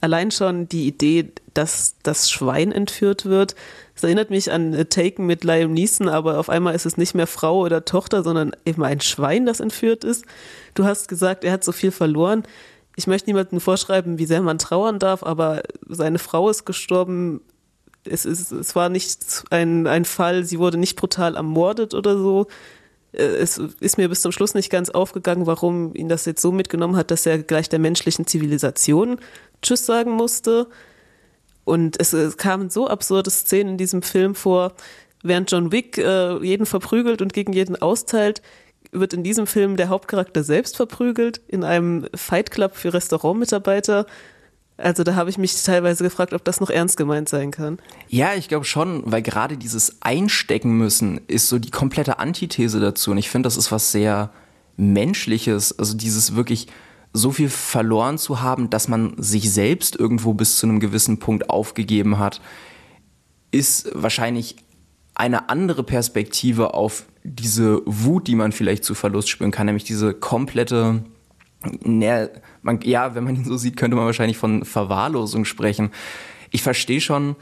Allein 0.00 0.30
schon 0.30 0.68
die 0.68 0.86
Idee, 0.86 1.32
dass 1.54 1.96
das 2.02 2.30
Schwein 2.30 2.70
entführt 2.70 3.24
wird, 3.24 3.56
das 3.94 4.04
erinnert 4.04 4.30
mich 4.30 4.52
an 4.52 4.86
Taken 4.88 5.26
mit 5.26 5.42
Liam 5.42 5.72
Neeson, 5.72 6.08
aber 6.08 6.38
auf 6.38 6.48
einmal 6.48 6.76
ist 6.76 6.86
es 6.86 6.96
nicht 6.96 7.16
mehr 7.16 7.26
Frau 7.26 7.64
oder 7.64 7.84
Tochter, 7.84 8.22
sondern 8.22 8.52
eben 8.64 8.84
ein 8.84 9.00
Schwein, 9.00 9.44
das 9.44 9.58
entführt 9.58 10.04
ist. 10.04 10.24
Du 10.74 10.84
hast 10.84 11.08
gesagt, 11.08 11.42
er 11.42 11.50
hat 11.50 11.64
so 11.64 11.72
viel 11.72 11.90
verloren. 11.90 12.44
Ich 12.94 13.08
möchte 13.08 13.28
niemandem 13.28 13.60
vorschreiben, 13.60 14.18
wie 14.18 14.26
sehr 14.26 14.40
man 14.40 14.58
trauern 14.58 15.00
darf, 15.00 15.24
aber 15.24 15.62
seine 15.88 16.20
Frau 16.20 16.48
ist 16.48 16.64
gestorben. 16.64 17.40
Es, 18.04 18.24
ist, 18.24 18.52
es 18.52 18.76
war 18.76 18.88
nicht 18.88 19.44
ein, 19.50 19.88
ein 19.88 20.04
Fall, 20.04 20.44
sie 20.44 20.60
wurde 20.60 20.78
nicht 20.78 20.94
brutal 20.94 21.34
ermordet 21.34 21.92
oder 21.94 22.16
so. 22.16 22.46
Es 23.12 23.58
ist 23.80 23.96
mir 23.96 24.08
bis 24.08 24.20
zum 24.20 24.32
Schluss 24.32 24.54
nicht 24.54 24.70
ganz 24.70 24.90
aufgegangen, 24.90 25.46
warum 25.46 25.94
ihn 25.94 26.08
das 26.08 26.26
jetzt 26.26 26.42
so 26.42 26.52
mitgenommen 26.52 26.96
hat, 26.96 27.10
dass 27.10 27.24
er 27.24 27.38
gleich 27.38 27.68
der 27.68 27.78
menschlichen 27.78 28.26
Zivilisation 28.26 29.18
Tschüss 29.62 29.86
sagen 29.86 30.12
musste. 30.12 30.68
Und 31.64 32.00
es, 32.00 32.12
es 32.12 32.36
kamen 32.36 32.70
so 32.70 32.88
absurde 32.88 33.30
Szenen 33.30 33.72
in 33.72 33.78
diesem 33.78 34.02
Film 34.02 34.34
vor. 34.34 34.74
Während 35.22 35.50
John 35.50 35.72
Wick 35.72 35.98
äh, 35.98 36.38
jeden 36.38 36.66
verprügelt 36.66 37.22
und 37.22 37.32
gegen 37.32 37.52
jeden 37.52 37.76
austeilt, 37.76 38.42
wird 38.92 39.12
in 39.12 39.22
diesem 39.22 39.46
Film 39.46 39.76
der 39.76 39.88
Hauptcharakter 39.88 40.42
selbst 40.42 40.76
verprügelt 40.76 41.40
in 41.48 41.64
einem 41.64 42.06
Fight 42.14 42.50
Club 42.50 42.76
für 42.76 42.94
Restaurantmitarbeiter. 42.94 44.06
Also 44.78 45.02
da 45.02 45.16
habe 45.16 45.28
ich 45.28 45.38
mich 45.38 45.62
teilweise 45.62 46.04
gefragt, 46.04 46.32
ob 46.32 46.44
das 46.44 46.60
noch 46.60 46.70
ernst 46.70 46.96
gemeint 46.96 47.28
sein 47.28 47.50
kann. 47.50 47.78
Ja, 48.08 48.34
ich 48.34 48.48
glaube 48.48 48.64
schon, 48.64 49.02
weil 49.04 49.22
gerade 49.22 49.56
dieses 49.56 50.00
Einstecken 50.00 50.78
müssen 50.78 51.20
ist 51.26 51.48
so 51.48 51.58
die 51.58 51.70
komplette 51.70 52.18
Antithese 52.18 52.80
dazu. 52.80 53.10
Und 53.10 53.18
ich 53.18 53.28
finde, 53.28 53.48
das 53.48 53.56
ist 53.56 53.72
was 53.72 53.92
sehr 53.92 54.30
Menschliches. 54.76 55.78
Also 55.78 55.96
dieses 55.96 56.36
wirklich 56.36 56.68
so 57.12 57.32
viel 57.32 57.48
verloren 57.48 58.18
zu 58.18 58.40
haben, 58.40 58.70
dass 58.70 58.88
man 58.88 59.14
sich 59.20 59.52
selbst 59.52 59.96
irgendwo 59.96 60.32
bis 60.34 60.56
zu 60.56 60.66
einem 60.66 60.80
gewissen 60.80 61.18
Punkt 61.18 61.50
aufgegeben 61.50 62.18
hat, 62.18 62.40
ist 63.50 63.90
wahrscheinlich 63.94 64.56
eine 65.14 65.48
andere 65.48 65.82
Perspektive 65.82 66.74
auf 66.74 67.04
diese 67.24 67.82
Wut, 67.84 68.28
die 68.28 68.36
man 68.36 68.52
vielleicht 68.52 68.84
zu 68.84 68.94
Verlust 68.94 69.28
spüren 69.28 69.50
kann, 69.50 69.66
nämlich 69.66 69.84
diese 69.84 70.14
komplette, 70.14 71.02
ne, 71.64 72.30
man, 72.62 72.80
ja, 72.82 73.14
wenn 73.14 73.24
man 73.24 73.36
ihn 73.36 73.44
so 73.44 73.56
sieht, 73.56 73.76
könnte 73.76 73.96
man 73.96 74.06
wahrscheinlich 74.06 74.38
von 74.38 74.64
Verwahrlosung 74.64 75.44
sprechen. 75.44 75.90
Ich 76.50 76.62
verstehe 76.62 77.00
schon, 77.00 77.36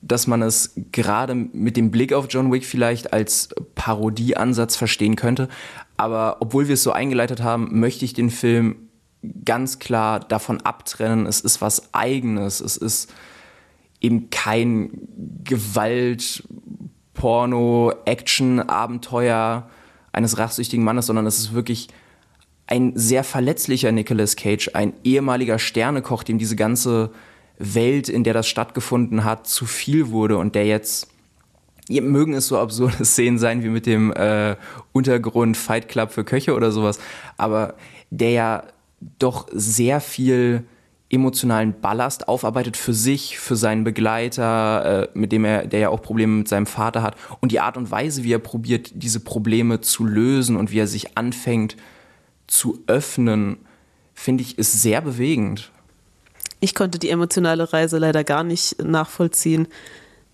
dass 0.00 0.26
man 0.26 0.42
es 0.42 0.74
gerade 0.92 1.34
mit 1.34 1.76
dem 1.76 1.90
Blick 1.90 2.12
auf 2.12 2.26
John 2.28 2.52
Wick 2.52 2.64
vielleicht 2.64 3.12
als 3.12 3.48
Parodieansatz 3.74 4.76
verstehen 4.76 5.16
könnte. 5.16 5.48
Aber 5.96 6.36
obwohl 6.40 6.68
wir 6.68 6.74
es 6.74 6.82
so 6.82 6.92
eingeleitet 6.92 7.42
haben, 7.42 7.80
möchte 7.80 8.04
ich 8.04 8.12
den 8.12 8.30
Film 8.30 8.88
ganz 9.44 9.78
klar 9.78 10.20
davon 10.20 10.60
abtrennen. 10.60 11.26
Es 11.26 11.40
ist 11.40 11.60
was 11.60 11.92
Eigenes. 11.92 12.60
Es 12.60 12.76
ist 12.76 13.12
eben 14.00 14.30
kein 14.30 14.90
Gewalt, 15.42 16.44
Porno, 17.14 17.92
Action, 18.04 18.60
Abenteuer 18.60 19.68
eines 20.12 20.38
rachsüchtigen 20.38 20.84
Mannes, 20.84 21.06
sondern 21.06 21.26
es 21.26 21.38
ist 21.38 21.52
wirklich 21.52 21.88
ein 22.68 22.92
sehr 22.94 23.24
verletzlicher 23.24 23.90
Nicolas 23.92 24.36
Cage, 24.36 24.70
ein 24.74 24.92
ehemaliger 25.02 25.58
Sternekoch, 25.58 26.22
dem 26.22 26.38
diese 26.38 26.54
ganze 26.54 27.10
Welt, 27.58 28.08
in 28.08 28.24
der 28.24 28.34
das 28.34 28.46
stattgefunden 28.46 29.24
hat, 29.24 29.48
zu 29.48 29.66
viel 29.66 30.10
wurde 30.10 30.36
und 30.36 30.54
der 30.54 30.66
jetzt 30.66 31.08
mögen 31.88 32.34
es 32.34 32.46
so 32.46 32.58
absurde 32.58 33.02
Szenen 33.04 33.38
sein 33.38 33.62
wie 33.64 33.70
mit 33.70 33.86
dem 33.86 34.12
äh, 34.12 34.56
Untergrund 34.92 35.56
Fight 35.56 35.88
Club 35.88 36.12
für 36.12 36.24
Köche 36.24 36.54
oder 36.54 36.70
sowas, 36.70 37.00
aber 37.38 37.74
der 38.10 38.30
ja 38.30 38.62
doch 39.18 39.46
sehr 39.50 40.02
viel 40.02 40.64
emotionalen 41.10 41.80
Ballast 41.80 42.28
aufarbeitet 42.28 42.76
für 42.76 42.92
sich, 42.92 43.38
für 43.38 43.56
seinen 43.56 43.82
Begleiter, 43.82 45.08
äh, 45.14 45.18
mit 45.18 45.32
dem 45.32 45.46
er, 45.46 45.66
der 45.66 45.80
ja 45.80 45.88
auch 45.88 46.02
Probleme 46.02 46.36
mit 46.36 46.48
seinem 46.48 46.66
Vater 46.66 47.00
hat 47.00 47.16
und 47.40 47.50
die 47.50 47.60
Art 47.60 47.78
und 47.78 47.90
Weise, 47.90 48.24
wie 48.24 48.34
er 48.34 48.38
probiert, 48.38 48.90
diese 48.94 49.20
Probleme 49.20 49.80
zu 49.80 50.04
lösen 50.04 50.56
und 50.56 50.70
wie 50.70 50.80
er 50.80 50.86
sich 50.86 51.16
anfängt 51.16 51.76
zu 52.48 52.82
öffnen, 52.88 53.58
finde 54.14 54.42
ich, 54.42 54.58
ist 54.58 54.82
sehr 54.82 55.00
bewegend. 55.00 55.70
Ich 56.60 56.74
konnte 56.74 56.98
die 56.98 57.10
emotionale 57.10 57.72
Reise 57.72 57.98
leider 57.98 58.24
gar 58.24 58.42
nicht 58.42 58.82
nachvollziehen 58.82 59.68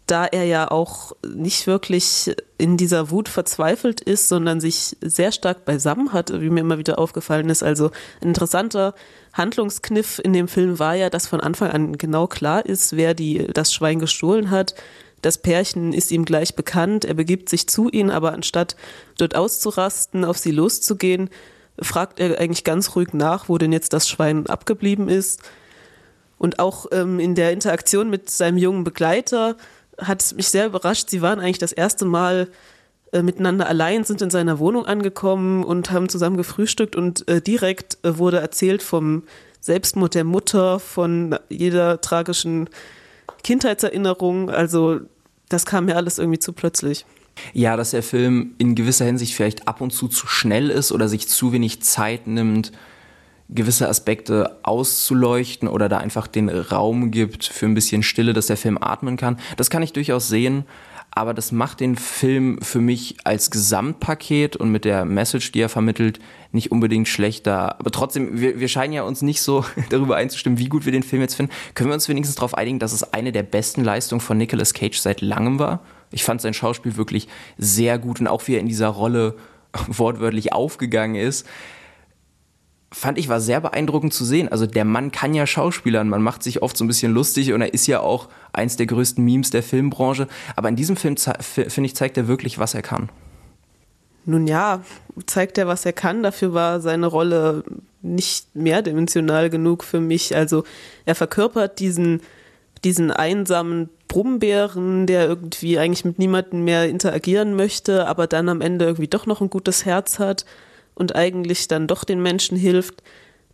da 0.07 0.27
er 0.27 0.45
ja 0.45 0.71
auch 0.71 1.13
nicht 1.27 1.67
wirklich 1.67 2.35
in 2.59 2.77
dieser 2.77 3.11
Wut 3.11 3.29
verzweifelt 3.29 4.01
ist, 4.03 4.29
sondern 4.29 4.61
sich 4.61 4.97
sehr 5.01 5.33
stark 5.33 5.65
beisammen 5.65 6.13
hat, 6.13 6.41
wie 6.41 6.51
mir 6.51 6.61
immer 6.61 6.79
wieder 6.79 6.99
aufgefallen 6.99 7.49
ist. 7.49 7.63
Also 7.63 7.91
ein 8.21 8.29
interessanter 8.29 8.95
Handlungskniff 9.33 10.21
in 10.23 10.35
dem 10.35 10.47
Film 10.47 10.79
war 10.79 10.95
ja, 10.95 11.09
dass 11.09 11.27
von 11.27 11.41
Anfang 11.41 11.71
an 11.71 11.99
genau 11.99 12.27
klar 12.27 12.67
ist, 12.67 12.97
wer 12.97 13.15
die, 13.15 13.47
das 13.53 13.73
Schwein 13.73 13.99
gestohlen 13.99 14.51
hat. 14.51 14.75
Das 15.23 15.39
Pärchen 15.39 15.95
ist 15.95 16.13
ihm 16.13 16.27
gleich 16.27 16.55
bekannt, 16.55 17.07
er 17.07 17.15
begibt 17.15 17.49
sich 17.49 17.67
zu 17.67 17.89
ihnen, 17.89 18.11
aber 18.11 18.35
anstatt 18.35 18.77
dort 19.17 19.35
auszurasten, 19.35 20.23
auf 20.27 20.37
sie 20.37 20.51
loszugehen, 20.51 21.31
fragt 21.81 22.21
er 22.21 22.39
eigentlich 22.39 22.65
ganz 22.65 22.95
ruhig 22.97 23.13
nach, 23.13 23.49
wo 23.49 23.59
denn 23.59 23.73
jetzt 23.73 23.93
das 23.93 24.09
Schwein 24.09 24.47
abgeblieben 24.47 25.09
ist. 25.09 25.43
Und 26.39 26.59
auch 26.59 26.87
ähm, 26.93 27.21
in 27.21 27.35
der 27.35 27.53
Interaktion 27.53 28.11
mit 28.11 28.31
seinem 28.31 28.59
jungen 28.59 28.85
Begleiter 28.85 29.57
hat 29.99 30.35
mich 30.37 30.49
sehr 30.49 30.67
überrascht. 30.67 31.09
Sie 31.09 31.23
waren 31.23 31.41
eigentlich 31.41 31.59
das 31.59 31.73
erste 31.73 32.05
Mal 32.05 32.49
äh, 33.13 33.23
miteinander 33.23 33.69
allein, 33.69 34.05
sind 34.05 34.23
in 34.23 34.31
seiner 34.31 34.59
Wohnung 34.59 34.87
angekommen 34.87 35.65
und 35.65 35.91
haben 35.91 36.09
zusammen 36.09 36.37
gefrühstückt 36.37 36.97
und 36.97 37.29
äh, 37.29 37.41
direkt 37.41 37.99
äh, 38.03 38.19
wurde 38.19 38.41
erzählt 38.41 38.83
vom 38.83 39.23
Selbstmord 39.61 40.15
der 40.15 40.25
Mutter, 40.25 40.81
von 40.81 41.39
jeder 41.49 42.01
tragischen 42.01 42.69
Kindheitserinnerung. 43.45 44.51
Also 44.51 45.01
das 45.49 45.65
kam 45.65 45.87
mir 45.87 45.97
alles 45.97 46.19
irgendwie 46.19 46.41
zu 46.41 46.53
plötzlich. 46.53 47.07
Ja, 47.53 47.77
dass 47.77 47.91
der 47.91 48.03
Film 48.03 48.55
in 48.59 48.75
gewisser 48.75 49.05
Hinsicht 49.05 49.35
vielleicht 49.35 49.67
ab 49.69 49.81
und 49.81 49.93
zu 49.93 50.09
zu 50.09 50.27
schnell 50.27 50.71
ist 50.71 50.93
oder 50.93 51.09
sich 51.09 51.29
zu 51.29 51.53
wenig 51.53 51.83
Zeit 51.83 52.27
nimmt, 52.27 52.73
gewisse 53.49 53.89
Aspekte 53.89 54.59
auszuleuchten 54.63 55.69
oder 55.69 55.89
da 55.89 55.99
einfach 55.99 56.27
den 56.27 56.49
Raum 56.49 57.11
gibt 57.11 57.45
für 57.45 57.67
ein 57.67 57.75
bisschen 57.75 58.03
Stille, 58.03 58.33
dass 58.33 58.47
der 58.47 58.57
Film 58.57 58.79
atmen 58.81 59.17
kann. 59.17 59.39
Das 59.57 59.69
kann 59.69 59.83
ich 59.83 59.93
durchaus 59.93 60.29
sehen, 60.29 60.65
aber 61.11 61.35
das 61.35 61.53
macht 61.53 61.81
den 61.81 61.97
Film 61.97 62.59
für 62.61 62.81
mich 62.81 63.17
als 63.23 63.51
Gesamtpaket 63.51 64.57
und 64.57 64.71
mit 64.71 64.85
der 64.85 65.05
Message, 65.05 65.53
die 65.53 65.61
er 65.61 65.69
vermittelt, 65.69 66.19
nicht 66.51 66.73
unbedingt 66.73 67.07
schlechter. 67.07 67.79
Aber 67.79 67.91
trotzdem, 67.91 68.41
wir, 68.41 68.59
wir 68.59 68.69
scheinen 68.69 68.93
ja 68.93 69.03
uns 69.03 69.23
nicht 69.23 69.41
so 69.41 69.65
darüber 69.91 70.17
einzustimmen, 70.17 70.59
wie 70.59 70.69
gut 70.69 70.87
wir 70.87 70.93
den 70.93 71.05
Film 71.05 71.23
jetzt 71.23 71.35
finden. 71.35 71.53
Können 71.75 71.91
wir 71.91 71.95
uns 71.95 72.09
wenigstens 72.09 72.37
darauf 72.37 72.55
einigen, 72.55 72.81
dass 72.81 72.93
es 72.93 73.13
eine 73.13 73.31
der 73.31 73.45
besten 73.45 73.85
Leistungen 73.85 74.21
von 74.21 74.39
Nicolas 74.39 74.75
Cage 74.75 74.99
seit 74.99 75.21
langem 75.21 75.59
war? 75.59 75.81
Ich 76.15 76.25
fand 76.25 76.41
sein 76.41 76.55
Schauspiel 76.55 76.97
wirklich 76.97 77.29
sehr 77.59 77.99
gut 77.99 78.21
und 78.21 78.27
auch 78.27 78.47
wie 78.47 78.55
er 78.55 78.61
in 78.61 78.69
dieser 78.69 78.89
Rolle 78.89 79.37
wortwörtlich 79.89 80.53
aufgegangen 80.53 81.17
ist 81.17 81.47
fand 82.95 83.19
ich 83.19 83.29
war 83.29 83.41
sehr 83.41 83.61
beeindruckend 83.61 84.15
zu 84.15 84.25
sehen. 84.25 84.49
Also 84.49 84.67
der 84.67 84.85
Mann 84.85 85.11
kann 85.11 85.35
ja 85.35 85.47
Schauspielern, 85.47 86.09
man 86.09 86.23
macht 86.23 86.43
sich 86.43 86.63
oft 86.63 86.77
so 86.77 86.85
ein 86.85 86.89
bisschen 86.89 87.13
lustig 87.13 87.53
und 87.53 87.61
er 87.61 87.75
ist 87.75 87.87
ja 87.87 88.01
auch 88.01 88.29
eins 88.53 88.77
der 88.77 88.87
größten 88.87 89.23
Memes 89.23 89.51
der 89.51 89.63
Filmbranche. 89.63 90.29
Aber 90.57 90.69
in 90.69 90.77
diesem 90.77 90.97
Film, 90.97 91.17
finde 91.17 91.87
ich, 91.87 91.97
zeigt 91.97 92.17
er 92.17 92.29
wirklich, 92.29 92.59
was 92.59 92.75
er 92.75 92.83
kann. 92.83 93.11
Nun 94.27 94.47
ja, 94.47 94.83
zeigt 95.27 95.59
er, 95.59 95.67
was 95.67 95.85
er 95.85 95.93
kann. 95.93 96.23
Dafür 96.23 96.55
war 96.55 96.81
seine 96.81 97.07
Rolle 97.07 97.65
nicht 98.01 98.55
mehrdimensional 98.55 99.51
genug 99.51 99.85
für 99.85 100.01
mich. 100.01 100.35
Also 100.35 100.65
er 101.05 101.15
verkörpert 101.15 101.81
diesen, 101.81 102.23
diesen 102.85 103.11
einsamen 103.11 103.91
Brummbären, 104.15 105.09
der 105.09 105.27
irgendwie 105.27 105.77
eigentlich 105.77 106.05
mit 106.05 106.21
niemandem 106.21 106.63
mehr 106.63 106.89
interagieren 106.89 107.57
möchte, 107.57 108.07
aber 108.07 108.29
dann 108.29 108.49
am 108.49 108.61
Ende 108.61 108.85
irgendwie 108.85 109.09
doch 109.09 109.27
noch 109.27 109.41
ein 109.41 109.51
gutes 109.51 109.85
Herz 109.85 110.21
hat 110.21 110.45
und 110.95 111.17
eigentlich 111.17 111.67
dann 111.67 111.89
doch 111.89 112.05
den 112.05 112.23
Menschen 112.23 112.57
hilft. 112.57 113.03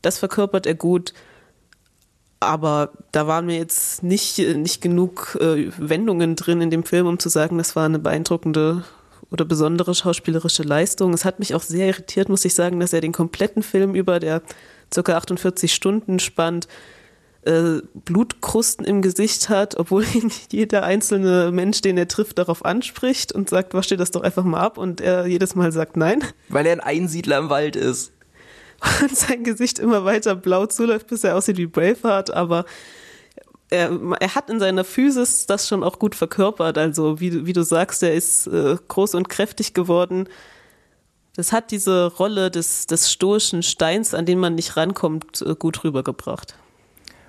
Das 0.02 0.19
verkörpert 0.19 0.67
er 0.67 0.75
gut. 0.75 1.14
Aber 2.40 2.93
da 3.11 3.26
waren 3.26 3.47
mir 3.47 3.57
jetzt 3.57 4.02
nicht, 4.02 4.37
nicht 4.37 4.83
genug 4.83 5.38
äh, 5.40 5.71
Wendungen 5.79 6.37
drin 6.37 6.61
in 6.61 6.69
dem 6.69 6.85
Film, 6.85 7.07
um 7.07 7.19
zu 7.19 7.31
sagen, 7.31 7.57
das 7.57 7.75
war 7.75 7.87
eine 7.87 7.99
beeindruckende 7.99 8.85
oder 9.31 9.47
besondere 9.47 9.95
schauspielerische 9.95 10.62
Leistung. 10.62 11.14
Es 11.14 11.25
hat 11.25 11.38
mich 11.38 11.55
auch 11.55 11.62
sehr 11.62 11.87
irritiert, 11.87 12.29
muss 12.29 12.45
ich 12.45 12.55
sagen, 12.55 12.81
dass 12.81 12.93
er 12.93 13.00
den 13.00 13.12
kompletten 13.12 13.62
Film 13.62 13.95
über, 13.95 14.21
der 14.21 14.43
ca. 14.95 15.17
48 15.17 15.73
Stunden 15.73 16.19
spannt, 16.19 16.69
äh, 17.42 17.80
Blutkrusten 18.04 18.85
im 18.85 19.02
Gesicht 19.02 19.49
hat, 19.49 19.76
obwohl 19.76 20.04
ihn 20.14 20.30
jeder 20.50 20.82
einzelne 20.82 21.50
Mensch, 21.52 21.80
den 21.80 21.97
er 21.97 22.09
trifft, 22.09 22.38
darauf 22.38 22.64
anspricht 22.64 23.32
und 23.32 23.49
sagt, 23.49 23.75
wasch 23.75 23.88
dir 23.88 23.97
das 23.97 24.11
doch 24.11 24.23
einfach 24.23 24.44
mal 24.44 24.61
ab 24.61 24.78
und 24.78 25.00
er 25.00 25.26
jedes 25.26 25.54
Mal 25.54 25.73
sagt 25.73 25.97
nein. 25.97 26.23
Weil 26.49 26.66
er 26.66 26.73
ein 26.73 26.80
Einsiedler 26.80 27.38
im 27.38 27.50
Wald 27.50 27.76
ist. 27.76 28.12
Und 29.02 29.14
sein 29.14 29.44
Gesicht 29.44 29.78
immer 29.78 30.06
weiter 30.06 30.35
blau 30.35 30.64
zuläuft, 30.64 31.09
bis 31.09 31.23
er 31.23 31.37
aussieht 31.37 31.59
wie 31.59 31.66
Braveheart, 31.66 32.30
aber 32.30 32.64
er, 33.68 33.90
er, 34.18 34.35
hat 34.35 34.49
in 34.49 34.59
seiner 34.59 34.85
Physis 34.85 35.47
das 35.47 35.68
schon 35.68 35.85
auch 35.85 35.99
gut 35.99 36.14
verkörpert. 36.14 36.76
Also, 36.78 37.20
wie, 37.20 37.47
wie 37.47 37.52
du 37.52 37.62
sagst, 37.62 38.02
er 38.02 38.14
ist 38.14 38.47
äh, 38.47 38.76
groß 38.88 39.14
und 39.14 39.28
kräftig 39.28 39.75
geworden. 39.75 40.28
Das 41.37 41.52
hat 41.52 41.70
diese 41.70 42.06
Rolle 42.06 42.50
des, 42.50 42.87
des 42.87 43.12
stoischen 43.12 43.62
Steins, 43.62 44.14
an 44.14 44.26
den 44.26 44.40
man 44.40 44.56
nicht 44.56 44.76
rankommt, 44.76 45.42
äh, 45.42 45.54
gut 45.54 45.85
rübergebracht. 45.85 46.54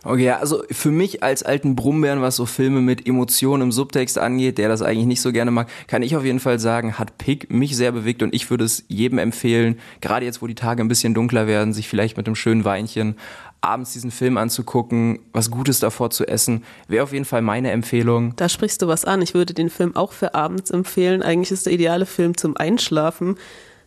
Okay, 0.04 0.32
also 0.32 0.64
für 0.72 0.90
mich 0.90 1.22
als 1.22 1.44
alten 1.44 1.76
Brummbären, 1.76 2.22
was 2.22 2.36
so 2.36 2.48
Filme 2.48 2.82
mit 2.82 3.08
Emotionen 3.08 3.62
im 3.62 3.72
Subtext 3.72 4.18
angeht, 4.18 4.58
der 4.58 4.68
das 4.68 4.82
eigentlich 4.82 5.06
nicht 5.06 5.22
so 5.22 5.32
gerne 5.32 5.52
mag, 5.52 5.70
kann 5.88 6.02
ich 6.02 6.16
auf 6.16 6.26
jeden 6.26 6.40
Fall 6.40 6.58
sagen, 6.58 6.98
hat 6.98 7.20
Pig 7.20 7.52
mich 7.52 7.78
sehr 7.78 7.92
bewegt 7.92 8.24
und 8.24 8.34
ich 8.34 8.50
würde 8.50 8.64
es 8.64 8.84
jedem 8.88 9.20
empfehlen, 9.20 9.80
gerade 10.02 10.26
jetzt, 10.26 10.42
wo 10.42 10.48
die 10.48 10.56
Tage 10.56 10.82
ein 10.84 10.88
bisschen 10.88 11.14
dunkler 11.14 11.46
werden, 11.46 11.72
sich 11.74 11.88
vielleicht 11.88 12.18
mit 12.18 12.26
einem 12.26 12.36
schönen 12.36 12.66
Weinchen 12.66 13.16
abends 13.62 13.94
diesen 13.94 14.10
Film 14.10 14.38
anzugucken, 14.38 15.20
was 15.34 15.52
Gutes 15.52 15.80
davor 15.80 16.10
zu 16.10 16.28
essen, 16.28 16.64
wäre 16.88 17.04
auf 17.04 17.14
jeden 17.14 17.26
Fall 17.26 17.44
meine 17.44 17.70
Empfehlung. 17.70 18.34
Da 18.36 18.50
sprichst 18.50 18.82
du 18.82 18.88
was 18.88 19.06
an. 19.06 19.22
Ich 19.22 19.36
würde 19.36 19.54
den 19.54 19.70
Film 19.70 19.96
auch 19.96 20.14
für 20.14 20.34
abends 20.34 20.72
empfehlen. 20.72 21.22
Eigentlich 21.22 21.52
ist 21.52 21.68
der 21.68 21.74
ideale 21.74 22.08
Film 22.08 22.36
zum 22.36 22.58
Einschlafen. 22.58 23.36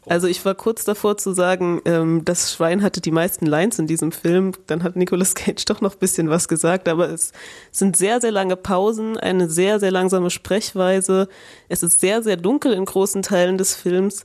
Also 0.06 0.26
ich 0.26 0.44
war 0.44 0.54
kurz 0.54 0.84
davor 0.84 1.16
zu 1.16 1.32
sagen, 1.32 1.80
ähm, 1.84 2.24
das 2.24 2.52
Schwein 2.52 2.82
hatte 2.82 3.00
die 3.00 3.10
meisten 3.10 3.46
Lines 3.46 3.78
in 3.78 3.86
diesem 3.86 4.12
Film. 4.12 4.52
Dann 4.66 4.82
hat 4.82 4.96
Nicolas 4.96 5.34
Cage 5.34 5.64
doch 5.64 5.80
noch 5.80 5.94
ein 5.94 5.98
bisschen 5.98 6.28
was 6.28 6.48
gesagt, 6.48 6.88
aber 6.88 7.08
es 7.08 7.32
sind 7.70 7.96
sehr, 7.96 8.20
sehr 8.20 8.32
lange 8.32 8.56
Pausen, 8.56 9.16
eine 9.16 9.48
sehr, 9.48 9.80
sehr 9.80 9.90
langsame 9.90 10.30
Sprechweise. 10.30 11.28
Es 11.68 11.82
ist 11.82 12.00
sehr, 12.00 12.22
sehr 12.22 12.36
dunkel 12.36 12.72
in 12.74 12.84
großen 12.84 13.22
Teilen 13.22 13.56
des 13.56 13.74
Films. 13.74 14.24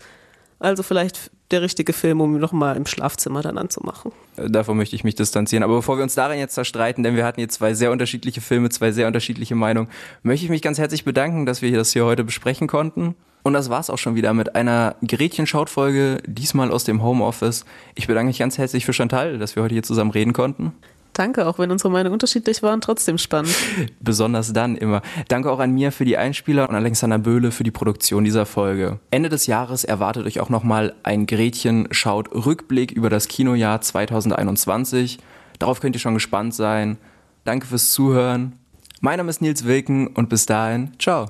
Also 0.59 0.83
vielleicht 0.83 1.31
der 1.51 1.61
richtige 1.61 1.93
Film, 1.93 2.21
um 2.21 2.35
ihn 2.35 2.41
nochmal 2.41 2.77
im 2.77 2.85
Schlafzimmer 2.85 3.41
dann 3.41 3.57
anzumachen. 3.57 4.11
Davon 4.35 4.77
möchte 4.77 4.95
ich 4.95 5.03
mich 5.03 5.15
distanzieren. 5.15 5.63
Aber 5.63 5.75
bevor 5.75 5.97
wir 5.97 6.03
uns 6.03 6.15
daran 6.15 6.37
jetzt 6.37 6.55
zerstreiten, 6.55 7.03
denn 7.03 7.15
wir 7.15 7.25
hatten 7.25 7.39
jetzt 7.39 7.55
zwei 7.55 7.73
sehr 7.73 7.91
unterschiedliche 7.91 8.41
Filme, 8.41 8.69
zwei 8.69 8.91
sehr 8.91 9.07
unterschiedliche 9.07 9.55
Meinungen, 9.55 9.89
möchte 10.23 10.45
ich 10.45 10.51
mich 10.51 10.61
ganz 10.61 10.77
herzlich 10.77 11.05
bedanken, 11.05 11.45
dass 11.45 11.61
wir 11.61 11.71
das 11.71 11.93
hier 11.93 12.05
heute 12.05 12.23
besprechen 12.23 12.67
konnten. 12.67 13.15
Und 13.41 13.53
das 13.53 13.69
war's 13.69 13.89
auch 13.89 13.97
schon 13.97 14.15
wieder 14.15 14.33
mit 14.33 14.55
einer 14.55 14.95
Gerätchen-Schaut-Folge, 15.01 16.21
diesmal 16.25 16.71
aus 16.71 16.83
dem 16.83 17.01
Homeoffice. 17.01 17.65
Ich 17.95 18.07
bedanke 18.07 18.27
mich 18.27 18.39
ganz 18.39 18.57
herzlich 18.57 18.85
für 18.85 18.93
Chantal, 18.93 19.37
dass 19.37 19.55
wir 19.55 19.63
heute 19.63 19.73
hier 19.73 19.83
zusammen 19.83 20.11
reden 20.11 20.33
konnten. 20.33 20.73
Danke, 21.19 21.47
auch 21.47 21.59
wenn 21.59 21.69
unsere 21.69 21.91
Meinungen 21.91 22.13
unterschiedlich 22.13 22.63
waren, 22.63 22.79
trotzdem 22.79 23.17
spannend. 23.17 23.53
Besonders 23.99 24.53
dann 24.53 24.77
immer. 24.77 25.01
Danke 25.27 25.51
auch 25.51 25.59
an 25.59 25.73
mir 25.73 25.91
für 25.91 26.05
die 26.05 26.15
Einspieler 26.15 26.69
und 26.69 26.75
Alexander 26.75 27.19
Böhle 27.19 27.51
für 27.51 27.65
die 27.65 27.71
Produktion 27.71 28.23
dieser 28.23 28.45
Folge. 28.45 28.99
Ende 29.11 29.27
des 29.27 29.45
Jahres 29.45 29.83
erwartet 29.83 30.25
euch 30.25 30.39
auch 30.39 30.47
nochmal 30.47 30.95
ein 31.03 31.25
Gretchen 31.25 31.89
schaut 31.91 32.33
Rückblick 32.33 32.93
über 32.93 33.09
das 33.09 33.27
Kinojahr 33.27 33.81
2021. 33.81 35.17
Darauf 35.59 35.81
könnt 35.81 35.97
ihr 35.97 35.99
schon 35.99 36.13
gespannt 36.13 36.53
sein. 36.53 36.97
Danke 37.43 37.67
fürs 37.67 37.91
Zuhören. 37.91 38.53
Mein 39.01 39.17
Name 39.17 39.29
ist 39.29 39.41
Nils 39.41 39.65
Wilken 39.65 40.07
und 40.07 40.29
bis 40.29 40.45
dahin, 40.45 40.93
ciao. 40.99 41.25